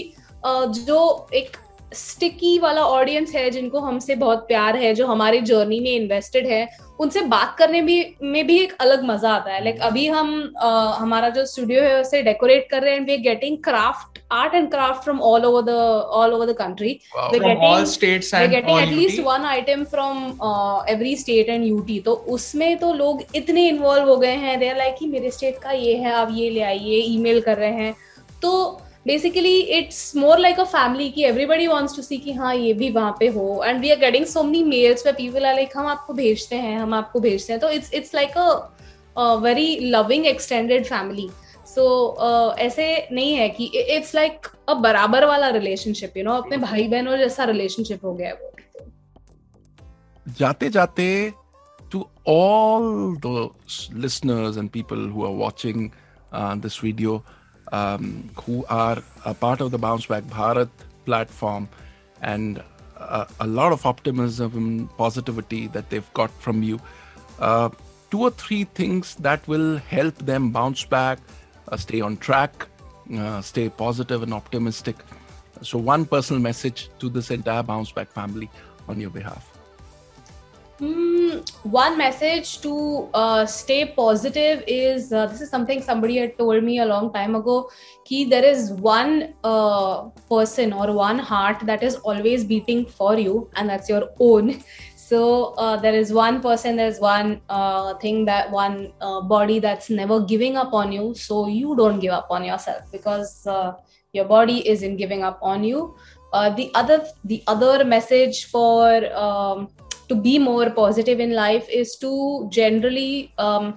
uh, 0.47 0.65
जो 0.67 1.27
एक 1.33 1.57
स्टिकी 1.91 2.57
वाला 2.59 2.81
ऑडियंस 2.83 3.33
है 3.35 3.49
जिनको 3.51 3.79
हमसे 3.79 4.15
बहुत 4.15 4.47
प्यार 4.47 4.75
है 4.75 4.93
जो 4.95 5.07
हमारी 5.07 5.41
जर्नी 5.41 5.79
में 5.79 5.91
इन्वेस्टेड 5.91 6.47
है 6.47 6.67
उनसे 6.99 7.21
बात 7.21 7.55
करने 7.57 7.81
भी 7.81 7.95
में 8.21 8.45
भी 8.47 8.57
एक 8.59 8.73
अलग 8.81 9.03
मज़ा 9.05 9.29
आता 9.31 9.51
है। 9.51 9.63
लाइक 9.63 9.75
like, 9.75 9.87
अभी 9.87 10.05
हम 10.07 10.53
आ, 10.57 10.69
हमारा 10.93 11.29
जो 11.29 11.45
स्टूडियो 11.45 11.81
है 11.83 11.99
उसे 12.01 12.21
डेकोरेट 12.23 12.67
कर 12.71 12.81
रहे 12.83 12.93
हैं 12.93 13.05
we 13.05 13.17
getting 13.17 13.57
craft 13.63 14.19
art 14.31 14.55
and 14.55 14.69
craft 14.71 15.03
from 15.03 15.19
all 15.21 15.45
over 15.45 15.61
the 15.61 15.69
all 15.69 16.33
over 16.33 16.45
the 16.45 16.55
country 16.57 16.99
getting 17.33 18.79
at least 18.79 19.19
one 19.19 19.45
item 19.45 19.83
from 19.91 20.17
every 20.89 21.15
state 21.15 21.49
and 21.49 21.65
UT 21.65 21.99
तो 21.99 22.13
उसमें 22.29 22.77
तो 22.77 22.93
लोग 22.93 23.23
इतने 23.35 23.67
इन्वॉल्व 23.67 24.09
हो 24.09 24.17
गए 24.17 24.35
हैं 24.35 24.59
दे 24.59 24.73
लाइक 24.77 24.95
कि 24.99 25.07
मेरे 25.07 25.31
स्टेट 25.31 25.57
का 25.57 25.71
ये 25.71 25.95
है 25.95 26.11
आप 26.13 26.29
ये 26.31 26.49
ले 26.49 26.61
आइए 26.63 26.99
ईमेल 27.13 27.41
कर 27.41 27.57
रहे 27.57 27.73
हैं। 27.73 27.95
तो 28.41 28.81
basically 29.07 29.57
it's 29.77 30.15
more 30.15 30.39
like 30.39 30.59
a 30.59 30.63
family 30.63 31.09
की 31.09 31.23
एवरीबडी 31.23 31.67
वांट्स 31.67 31.95
टू 31.95 32.01
सी 32.01 32.17
कि 32.17 32.33
हाँ 32.33 32.53
ये 32.55 32.73
भी 32.73 32.89
वहाँ 32.91 33.15
पे 33.19 33.27
हो. 33.27 33.63
And 33.65 33.79
we 33.81 33.91
are 33.91 33.99
getting 33.99 34.25
so 34.25 34.43
many 34.43 34.63
mails 34.63 35.05
way 35.05 35.11
people 35.13 35.45
are 35.45 35.55
like 35.55 35.77
हम 35.77 35.87
आपको 35.87 36.13
भेजते 36.13 36.55
हैं 36.55 36.77
हम 36.79 36.93
आपको 36.93 37.19
भेजते 37.19 37.53
हैं. 37.53 37.59
तो 37.61 37.69
it's 37.69 37.93
it's 37.93 38.15
like 38.15 38.37
a 38.37 39.33
very 39.43 39.77
loving 39.89 40.25
extended 40.25 40.85
family 40.85 41.29
so 41.67 41.85
ऐसे 42.59 43.07
नहीं 43.11 43.33
है 43.33 43.49
कि 43.49 43.65
इट्स 43.75 44.13
लाइक 44.15 44.47
अ 44.69 44.73
बराबर 44.85 45.25
वाला 45.25 45.49
रिलेशनशिप 45.49 46.17
यू 46.17 46.23
नो 46.23 46.33
अपने 46.33 46.57
भाई 46.57 46.87
बहनों 46.87 47.17
जैसा 47.17 47.43
रिलेशनशिप 47.53 48.05
हो 48.05 48.13
गया 48.13 48.27
है 48.27 48.33
वो 48.33 48.53
जाते 50.39 50.69
जाते 50.69 51.33
to 51.91 51.99
all 52.31 52.85
the 53.25 53.33
listeners 54.05 54.57
and 54.61 54.71
people 54.71 55.03
who 55.11 55.21
are 55.27 55.35
watching 55.41 55.85
uh, 56.31 56.53
this 56.63 56.79
video 56.85 57.13
um, 57.71 58.29
who 58.43 58.65
are 58.69 59.01
a 59.25 59.33
part 59.33 59.61
of 59.61 59.71
the 59.71 59.77
Bounce 59.77 60.05
Back 60.05 60.23
Bharat 60.23 60.69
platform 61.05 61.67
and 62.21 62.63
a, 62.97 63.27
a 63.39 63.47
lot 63.47 63.71
of 63.71 63.85
optimism 63.85 64.51
and 64.55 64.97
positivity 64.97 65.67
that 65.67 65.89
they've 65.89 66.13
got 66.13 66.31
from 66.31 66.63
you. 66.63 66.79
Uh, 67.39 67.69
two 68.11 68.21
or 68.21 68.31
three 68.31 68.63
things 68.63 69.15
that 69.15 69.47
will 69.47 69.77
help 69.77 70.15
them 70.17 70.51
bounce 70.51 70.85
back, 70.85 71.19
uh, 71.69 71.77
stay 71.77 72.01
on 72.01 72.17
track, 72.17 72.67
uh, 73.15 73.41
stay 73.41 73.69
positive 73.69 74.23
and 74.23 74.33
optimistic. 74.33 74.95
So, 75.61 75.77
one 75.77 76.05
personal 76.05 76.41
message 76.41 76.89
to 76.99 77.09
this 77.09 77.31
entire 77.31 77.63
Bounce 77.63 77.91
Back 77.91 78.11
family 78.11 78.49
on 78.87 78.99
your 78.99 79.09
behalf. 79.09 79.51
Mm, 80.79 81.06
one 81.71 81.97
message 81.97 82.61
to 82.61 83.09
uh, 83.13 83.45
stay 83.45 83.85
positive 83.85 84.63
is 84.67 85.11
uh, 85.11 85.25
this 85.25 85.41
is 85.41 85.49
something 85.49 85.81
somebody 85.81 86.17
had 86.17 86.37
told 86.37 86.63
me 86.63 86.79
a 86.79 86.85
long 86.85 87.11
time 87.13 87.35
ago. 87.35 87.69
Ki 88.05 88.25
there 88.25 88.45
is 88.45 88.71
one 88.71 89.33
uh, 89.43 90.03
person 90.29 90.73
or 90.73 90.93
one 90.93 91.19
heart 91.19 91.65
that 91.65 91.83
is 91.83 91.95
always 91.95 92.45
beating 92.45 92.85
for 92.85 93.17
you, 93.17 93.49
and 93.55 93.69
that's 93.69 93.89
your 93.89 94.09
own. 94.19 94.61
So 95.07 95.53
uh, 95.57 95.77
there 95.77 95.93
is 95.93 96.11
one 96.11 96.41
person, 96.41 96.75
there's 96.75 96.99
one 96.99 97.39
uh, 97.47 97.93
thing 97.93 98.25
that 98.25 98.51
one 98.51 98.91
uh, 98.99 99.21
body 99.21 99.59
that's 99.59 99.89
never 99.89 100.19
giving 100.19 100.57
up 100.57 100.73
on 100.73 100.91
you. 100.91 101.15
So 101.15 101.47
you 101.47 101.77
don't 101.77 102.01
give 102.01 102.11
up 102.11 102.27
on 102.29 102.43
yourself 102.43 102.91
because 102.91 103.47
your 104.11 104.25
body 104.25 104.67
isn't 104.67 104.97
giving 104.97 105.23
up 105.23 105.39
on 105.41 105.63
you. 105.63 105.95
the 106.57 106.69
other 106.75 106.97
the 107.23 107.41
other 107.47 107.85
message 107.85 108.45
for 108.51 109.05
um, 109.15 109.69
to 110.09 110.15
be 110.15 110.39
more 110.39 110.69
positive 110.69 111.19
in 111.19 111.33
life 111.35 111.69
is 111.69 111.95
to 111.97 112.11
generally 112.49 113.31
um, 113.37 113.73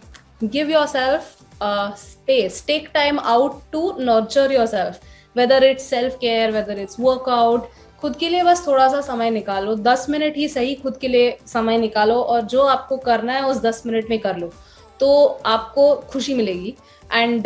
give 0.50 0.68
yourself 0.68 1.36
uh, 1.60 1.94
space. 1.94 2.60
Take 2.62 2.92
time 2.92 3.18
out 3.20 3.62
to 3.72 3.82
nurture 3.98 4.50
yourself 4.52 5.00
whether 5.34 5.58
it's 5.62 5.84
self 5.84 6.18
care 6.20 6.52
whether 6.52 6.76
it's 6.84 6.98
workout. 6.98 7.68
खुद 8.00 8.14
के 8.16 8.28
लिए 8.28 8.42
बस 8.44 8.66
थोड़ा 8.66 8.86
सा 8.88 9.00
समय 9.00 9.30
निकालो। 9.30 9.74
दस 9.86 10.06
minute 10.10 10.36
ही 10.36 10.48
सही 10.48 10.74
खुद 10.74 10.96
के 11.00 11.08
लिए 11.08 11.36
समय 11.46 11.78
निकालो 11.78 12.14
और 12.14 12.40
जो 12.52 12.62
आपको 12.66 12.96
करना 12.96 13.32
है 13.32 13.42
उस 13.46 13.60
दस 13.62 13.82
मिनट 13.86 14.10
में 14.10 14.18
कर 14.20 14.36
लो। 14.38 14.52
तो 15.00 15.24
आपको 15.46 15.94
खुशी 16.12 16.34
मिलेगी। 16.34 16.74
And 17.12 17.42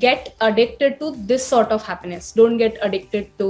get 0.00 0.28
addicted 0.42 0.98
to 0.98 1.10
this 1.30 1.48
sort 1.50 1.72
of 1.72 1.88
happiness 1.88 2.32
don't 2.36 2.56
get 2.58 2.78
addicted 2.78 3.26
to 3.38 3.48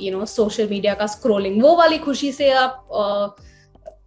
you 0.00 0.12
know 0.18 0.24
social 0.24 0.68
media 0.70 0.94
का 0.94 1.06
स्क्रोलिंग 1.06 1.62
वो 1.62 1.74
वाली 1.76 1.98
खुशी 1.98 2.30
से 2.32 2.50
आप 2.50 3.36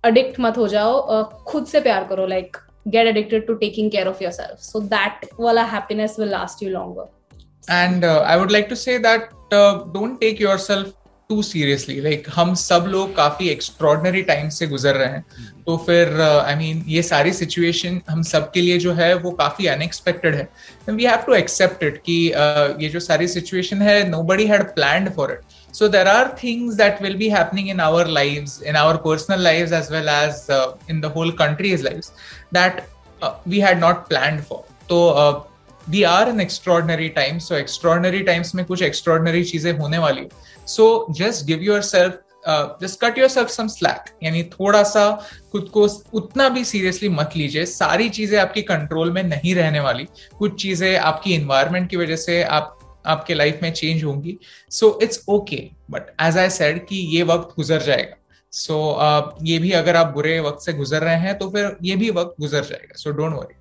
अडिक्ट 0.04 0.40
मत 0.40 0.58
हो 0.58 0.68
जाओ 0.68 1.24
खुद 1.48 1.66
से 1.66 1.80
प्यार 1.80 2.04
करो 2.10 2.26
like 2.28 2.58
get 2.88 3.08
addicted 3.08 3.48
to 3.48 3.54
taking 3.64 3.92
care 3.92 4.08
of 4.08 4.24
yourself 4.32 4.60
so 4.62 4.80
that 4.94 5.28
वाला 5.40 5.64
happiness 5.74 6.16
will 6.20 6.30
last 6.30 6.64
you 6.64 6.70
longer 6.70 7.74
and 7.74 8.06
I 8.06 8.38
would 8.40 8.52
like 8.52 8.68
to 8.70 8.76
say 8.76 8.98
that 9.00 9.30
don't 9.54 10.20
take 10.20 10.42
yourself 10.58 10.94
too 11.30 11.42
seriously 11.42 12.00
like 12.02 12.28
हम 12.34 12.54
सब 12.56 12.86
लोग 12.90 13.16
काफ़ी 13.16 13.50
एक्स्ट्रॉर्डनरी 13.50 14.22
टाइम 14.22 14.48
से 14.50 14.68
गुजर 14.68 14.96
रहे 14.96 15.08
हैं. 15.08 15.26
तो 15.66 15.76
फिर 15.78 16.22
आई 16.22 16.54
uh, 16.54 16.60
मीन 16.60 16.84
ये 16.88 17.02
सारी 17.04 17.34
सिचुएशन 17.34 18.00
हम 18.10 18.22
सब 18.30 18.52
के 18.52 18.62
लिए 18.62 18.78
जो 18.78 18.94
है 18.94 19.14
वो 19.16 19.32
काफ़ी 19.42 19.68
अनएक्सपेक्टेड 19.68 20.36
है। 20.36 20.48
We 20.90 21.06
have 21.06 21.24
to 21.26 21.34
accept 21.34 21.84
it 21.84 22.02
कि 22.06 22.18
uh, 22.30 22.82
ये 22.84 22.90
जो 22.90 23.00
सारी 23.00 23.28
सिचुएशन 23.28 23.82
है 23.82 24.10
nobody 24.24 24.46
had 24.48 24.64
plan 24.76 25.10
for 25.10 25.32
it 25.32 25.49
so 25.74 25.88
there 25.88 26.08
are 26.08 26.34
things 26.44 26.76
that 26.76 27.02
will 27.02 27.16
be 27.18 27.30
happening 27.30 27.70
in 27.70 27.80
our 27.80 28.08
lives 28.08 28.62
in 28.64 28.76
our 28.76 28.98
personal 29.06 29.44
lives 29.44 29.74
as 29.74 29.92
well 29.92 30.10
as 30.10 30.46
in 30.90 31.02
the 31.02 31.14
whole 31.16 31.32
countries 31.42 31.84
lives 31.84 32.12
that 32.54 32.84
we 33.48 33.60
had 33.60 33.80
not 33.80 34.08
plan 34.08 34.42
for 34.50 34.64
तो 34.90 35.46
we 35.90 36.04
are 36.04 36.30
in 36.30 36.42
extraordinary 36.42 37.10
times 37.10 37.48
so 37.50 37.56
extraordinary 37.56 38.20
times 38.24 38.56
में 38.56 38.66
कुछ 38.66 38.82
extraordinary 38.84 39.44
चीज़ें 39.44 39.72
होने 39.78 39.98
वाली 39.98 40.28
so 40.68 41.06
just 41.12 41.46
give 41.46 41.62
your 41.64 41.82
self 41.82 42.20
just 42.82 43.00
cut 43.02 43.18
yourself 43.30 43.50
some 43.50 43.68
slack 43.68 44.06
यानी 44.24 44.44
थोड़ा 44.44 44.82
सा 44.84 45.10
खुद 45.52 45.70
को 45.74 45.88
उतना 46.14 46.48
भी 46.50 46.64
सीरियसली 46.66 47.10
मत 47.10 47.32
लीजिए। 47.36 47.66
सारी 47.66 48.10
चीज़ें 48.10 48.38
आपकी 48.40 48.62
कंट्रोल 48.62 49.12
में 49.12 49.22
नहीं 49.24 49.56
रहने 49.56 49.80
वाली। 49.80 50.08
कुछ 50.40 50.62
चीज़ें 50.62 50.98
आपकी 50.98 51.34
इन्वायरमेंट 51.34 51.90
की 51.90 51.98
वजह 51.98 52.16
से 52.16 52.42
आप 52.44 52.79
आपके 53.06 53.34
लाइफ 53.34 53.60
में 53.64 53.72
चेंज 53.74 54.04
होंगी। 54.04 54.38
So 54.72 54.98
it's 55.04 55.24
okay 55.30 55.70
but 55.92 56.12
as 56.22 56.38
I 56.38 56.50
said 56.50 56.86
कि 56.88 56.96
ये 57.16 57.24
वक्त 57.24 57.56
गुजर 57.56 57.82
जाएगा। 57.82 58.16
सो 58.54 58.74
so, 58.74 59.32
uh, 59.32 59.48
ये 59.48 59.58
भी 59.60 59.72
अगर 59.72 59.96
आप 59.96 60.14
बुरे 60.14 60.40
वक्त 60.40 60.66
से 60.66 60.74
गुजर 60.74 61.02
रहे 61.02 61.20
हैं 61.20 61.38
तो 61.38 61.50
फिर 61.50 61.76
ये 61.84 61.96
भी 61.96 62.10
वक्त 62.12 62.36
गुजर 62.40 62.64
जाएगा। 62.64 62.98
सो 62.98 63.12
डोंट 63.12 63.34
वरी 63.34 63.56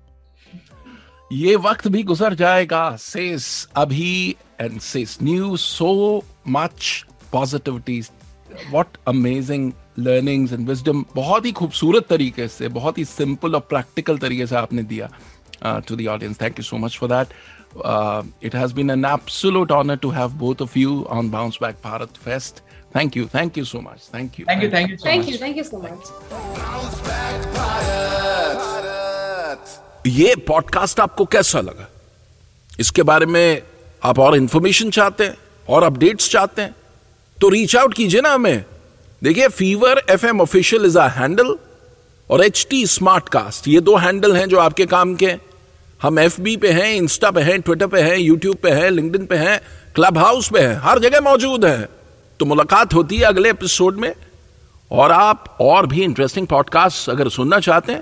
ये 1.31 1.55
वक्त 1.55 1.87
भी 1.87 2.03
गुजर 2.03 2.33
जाएगा। 2.33 2.95
सेस 2.95 3.67
अभी 3.75 4.35
and 4.61 4.79
cess 4.81 5.17
new 5.23 5.57
so 5.57 6.23
much 6.47 7.05
positivity 7.31 7.99
what 8.71 8.97
amazing 9.07 9.71
learnings 9.99 10.53
and 10.53 10.67
wisdom 10.69 11.05
बहुत 11.15 11.45
ही 11.45 11.51
खूबसूरत 11.51 12.07
तरीके 12.09 12.47
से 12.47 12.67
बहुत 12.67 12.97
ही 12.97 13.05
सिंपल 13.05 13.55
और 13.55 13.61
प्रैक्टिकल 13.69 14.17
तरीके 14.17 14.47
से 14.47 14.55
आपने 14.55 14.83
दिया। 14.83 15.09
To 15.63 15.95
the 15.95 16.07
audience 16.07 16.41
thank 16.41 16.59
you 16.59 16.63
so 16.63 16.77
much 16.77 16.97
for 16.97 17.09
that 17.09 17.33
it 18.41 18.53
has 18.53 18.73
been 18.73 18.89
an 18.89 19.05
absolute 19.05 19.71
honor 19.71 19.95
to 19.97 20.09
have 20.11 20.37
both 20.37 20.61
of 20.61 20.75
you 20.75 21.05
on 21.09 21.29
Bounce 21.29 21.57
Back 21.57 21.81
Bharat 21.81 22.17
Fest. 22.17 22.61
Thank 22.91 23.15
you. 23.15 23.27
Thank 23.27 23.55
you 23.57 23.65
so 23.65 23.81
much. 23.81 24.01
Thank 24.05 24.39
you. 24.39 24.45
Thank 24.45 24.63
you. 24.63 24.69
Thank 24.71 24.89
you 24.89 24.97
so 24.97 25.03
thank 25.03 25.25
much. 25.25 25.31
you 25.31 25.37
thank 25.37 25.55
you 25.57 25.63
so 25.63 25.79
much 25.79 26.07
Bounce 26.55 26.99
back, 27.01 27.41
Bharat. 27.57 28.69
ये 30.07 30.35
podcast 30.47 30.99
आपको 30.99 31.25
कैसा 31.25 31.61
लगा 31.61 31.87
इसके 32.79 33.03
बारे 33.03 33.25
में 33.25 33.61
आप 34.03 34.19
और 34.19 34.35
information 34.37 34.89
चाहते 34.97 35.23
हैं 35.23 35.35
और 35.69 35.83
अपडेट्स 35.83 36.29
चाहते 36.31 36.61
हैं 36.61 36.75
तो 37.37 37.49
रीच 37.49 37.75
आउट 37.75 37.93
कीजिए 37.93 38.21
ना 38.21 38.33
हमें 38.33 38.63
देखिए 39.21 39.47
Fever 39.57 40.01
F 40.09 40.25
M 40.25 40.41
official 40.41 40.85
is 40.85 40.97
a 40.99 41.07
handle 41.17 41.55
और 42.29 42.43
एच 42.45 42.65
टी 42.69 42.85
स्मार्ट 42.87 43.29
कास्ट 43.29 43.67
ये 43.67 43.79
दो 43.89 43.95
हैंडल 43.97 44.35
हैं 44.35 44.47
जो 44.49 44.59
आपके 44.59 44.85
काम 44.95 45.15
के 45.15 45.25
हैं 45.25 45.39
हम 46.01 46.19
एफ़ 46.19 46.39
बी 46.41 46.55
पे 46.57 46.71
हैं 46.71 46.93
इंस्टा 46.95 47.29
पे 47.31 47.41
हैं 47.41 47.59
ट्विटर 47.61 47.87
पे 47.87 48.01
हैं 48.01 48.17
यूट्यूब 48.17 48.55
पे 48.55 48.69
हैं 48.71 48.89
लिंकडिन 48.91 49.25
पे 49.25 49.35
हैं 49.35 49.59
क्लब 49.95 50.17
हाउस 50.17 50.49
पे 50.49 50.59
हैं 50.59 50.79
हर 50.83 50.99
जगह 50.99 51.21
मौजूद 51.21 51.65
हैं। 51.65 51.87
तो 52.39 52.45
मुलाकात 52.45 52.93
होती 52.93 53.17
है 53.17 53.23
अगले 53.23 53.49
एपिसोड 53.49 53.97
में। 53.97 54.13
और 54.91 55.11
आप 55.11 55.57
और 55.61 55.85
भी 55.85 56.01
इंटरेस्टिंग 56.03 56.47
पॉडकास्ट 56.47 57.09
अगर 57.09 57.29
सुनना 57.29 57.59
चाहते 57.59 57.91
हैं 57.91 58.01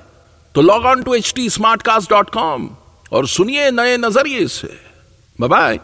तो 0.55 0.61
log 0.61 0.85
on 0.85 1.03
to 1.03 1.13
H 1.13 1.33
T 1.35 1.49
Smartcast 1.81 2.09
dot 2.09 2.29
com 2.29 2.69
और 3.11 3.27
सुनिए 3.27 3.71
नए 3.71 3.97
नज़रिए 3.97 4.47
से। 4.47 4.69
बाय 5.39 5.79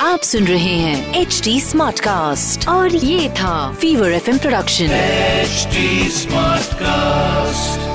आप 0.00 0.20
सुन 0.20 0.46
रहे 0.46 0.74
हैं 0.76 1.20
एच 1.20 1.40
टी 1.44 1.60
स्मार्ट 1.60 2.00
कास्ट 2.00 2.68
और 2.68 2.94
ये 2.94 3.28
था 3.30 3.72
Fever 3.72 4.12
F 4.12 4.30
production 4.38 4.84
H 4.84 5.66
smart 6.12 6.66
Smartcast. 6.66 7.85